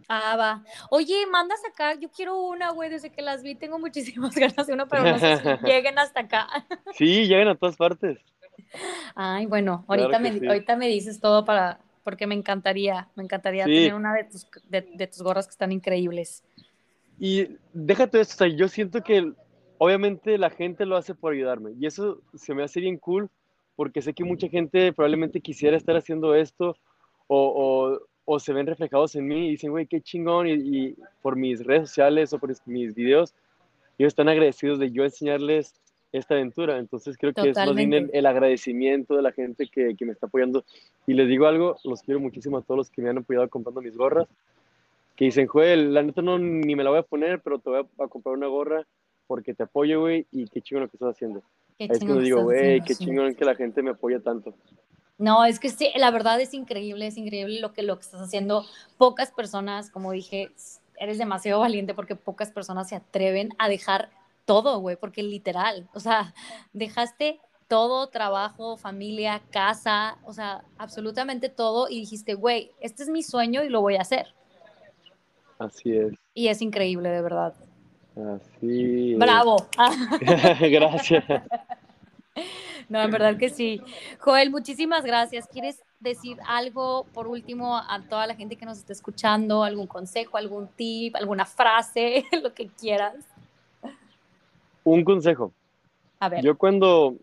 [0.08, 0.64] Ah, va.
[0.90, 4.72] Oye, mandas acá, yo quiero una, güey, desde que las vi tengo muchísimas ganas de
[4.72, 6.48] una, pero no sé si lleguen hasta acá.
[6.92, 8.18] Sí, llegan a todas partes.
[9.14, 13.94] Ay, bueno, ahorita, me, ahorita me dices todo para, porque me encantaría, me encantaría tener
[13.94, 16.44] una de tus, de, tus gorras que están increíbles.
[17.18, 19.32] Y déjate esto, o sea, yo siento que
[19.78, 23.30] obviamente la gente lo hace por ayudarme y eso se me hace bien cool
[23.76, 26.76] porque sé que mucha gente probablemente quisiera estar haciendo esto
[27.26, 31.64] o, o, se ven reflejados en mí y dicen, güey, qué chingón, y, por mis
[31.64, 33.34] redes sociales o por mis videos,
[33.98, 35.74] ellos están agradecidos de yo enseñarles
[36.12, 36.78] esta aventura.
[36.78, 40.26] Entonces creo que es más bien el, agradecimiento de la gente que, que, me está
[40.26, 40.64] apoyando.
[41.06, 43.80] Y les digo algo, los quiero muchísimo a todos los que me han apoyado comprando
[43.80, 44.28] mis gorras,
[45.16, 47.86] que dicen, Joel, la neta no ni me la voy a poner, pero te voy
[47.98, 48.86] a, comprar una gorra
[49.26, 51.42] porque te apoyo, güey, y qué chingón lo que estás haciendo.
[51.78, 54.54] Es cuando digo, güey, qué chingón que la gente me apoya tanto.
[55.18, 58.20] No, es que sí, la verdad es increíble, es increíble lo que, lo que estás
[58.20, 58.64] haciendo.
[58.98, 60.50] Pocas personas, como dije,
[60.98, 64.10] eres demasiado valiente porque pocas personas se atreven a dejar
[64.44, 66.34] todo, güey, porque literal, o sea,
[66.72, 73.22] dejaste todo, trabajo, familia, casa, o sea, absolutamente todo y dijiste, güey, este es mi
[73.22, 74.34] sueño y lo voy a hacer.
[75.58, 76.12] Así es.
[76.34, 77.54] Y es increíble, de verdad.
[78.16, 79.12] Así.
[79.12, 79.18] Es.
[79.18, 79.56] Bravo.
[80.60, 81.24] Gracias.
[82.88, 83.80] No, en verdad que sí.
[84.18, 85.48] Joel, muchísimas gracias.
[85.48, 89.64] ¿Quieres decir algo por último a toda la gente que nos está escuchando?
[89.64, 93.14] ¿Algún consejo, algún tip, alguna frase, lo que quieras?
[94.82, 95.52] Un consejo.
[96.20, 96.42] A ver.
[96.42, 97.16] Yo cuando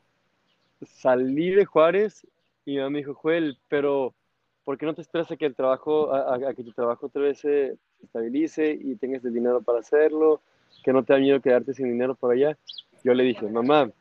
[0.85, 2.25] salí de Juárez,
[2.65, 4.13] mi mamá me dijo, Joel, pero
[4.63, 7.39] ¿por qué no te esperas a que el trabajo, a, que tu trabajo otra vez
[7.39, 10.41] se estabilice y tengas el dinero para hacerlo?
[10.83, 12.57] Que no te da miedo quedarte sin dinero por allá.
[13.03, 13.91] Yo le dije, mamá,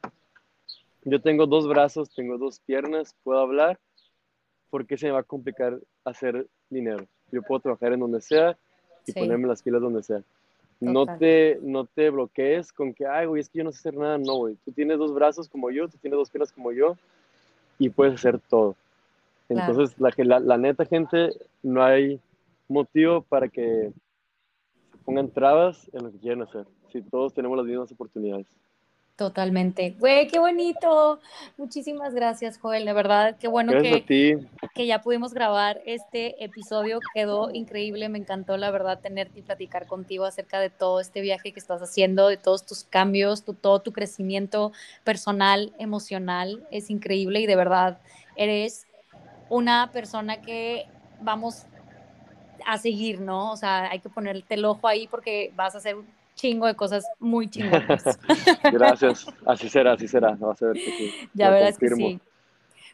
[1.05, 3.79] yo tengo dos brazos, tengo dos piernas, puedo hablar,
[4.69, 7.07] ¿por qué se me va a complicar hacer dinero?
[7.33, 8.57] Yo puedo trabajar en donde sea
[9.07, 10.23] y ponerme las pilas donde sea.
[10.81, 13.97] No te, no te bloquees con que, ay, güey, es que yo no sé hacer
[13.97, 14.17] nada.
[14.17, 16.97] No, güey, tú tienes dos brazos como yo, tú tienes dos piernas como yo
[17.79, 18.77] y puedes hacer todo.
[19.49, 21.31] Entonces, la, la, la neta, gente,
[21.63, 22.21] no hay
[22.69, 23.93] motivo para que
[25.11, 26.67] pongan trabas en lo que quieren hacer.
[26.93, 28.47] Si todos tenemos las mismas oportunidades.
[29.17, 29.97] Totalmente.
[29.99, 31.21] Güey, qué bonito.
[31.59, 32.87] Muchísimas gracias, Joel.
[32.87, 37.01] De verdad, qué bueno que, que ya pudimos grabar este episodio.
[37.13, 38.09] Quedó increíble.
[38.09, 41.83] Me encantó, la verdad, tenerte y platicar contigo acerca de todo este viaje que estás
[41.83, 44.73] haciendo, de todos tus cambios, tu, todo tu crecimiento
[45.05, 46.67] personal, emocional.
[46.71, 47.99] Es increíble y de verdad
[48.37, 48.87] eres
[49.51, 50.87] una persona que
[51.21, 51.67] vamos
[52.67, 53.53] a seguir, ¿no?
[53.53, 55.97] O sea, hay que ponerte el ojo ahí porque vas a ser
[56.35, 58.19] chingo de cosas muy chingonas.
[58.73, 60.37] gracias, así será, así será.
[60.39, 61.13] Vas a ver que sí.
[61.35, 62.21] Ya verás que sí.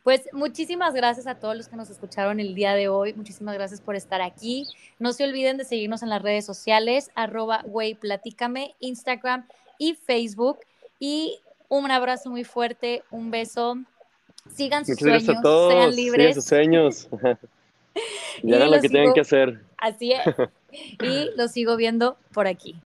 [0.02, 3.12] Pues muchísimas gracias a todos los que nos escucharon el día de hoy.
[3.14, 4.64] Muchísimas gracias por estar aquí.
[5.00, 7.64] No se olviden de seguirnos en las redes sociales, arroba
[8.00, 9.48] platícame, Instagram
[9.78, 10.60] y Facebook.
[11.00, 13.78] Y un abrazo muy fuerte, un beso.
[14.54, 16.26] Sigan sus sueños, sean libres.
[16.26, 17.08] Sigan sus sueños.
[18.42, 19.60] y hagan lo que tienen que hacer.
[19.78, 20.20] Así es.
[21.02, 22.74] Y los sigo viendo por aquí.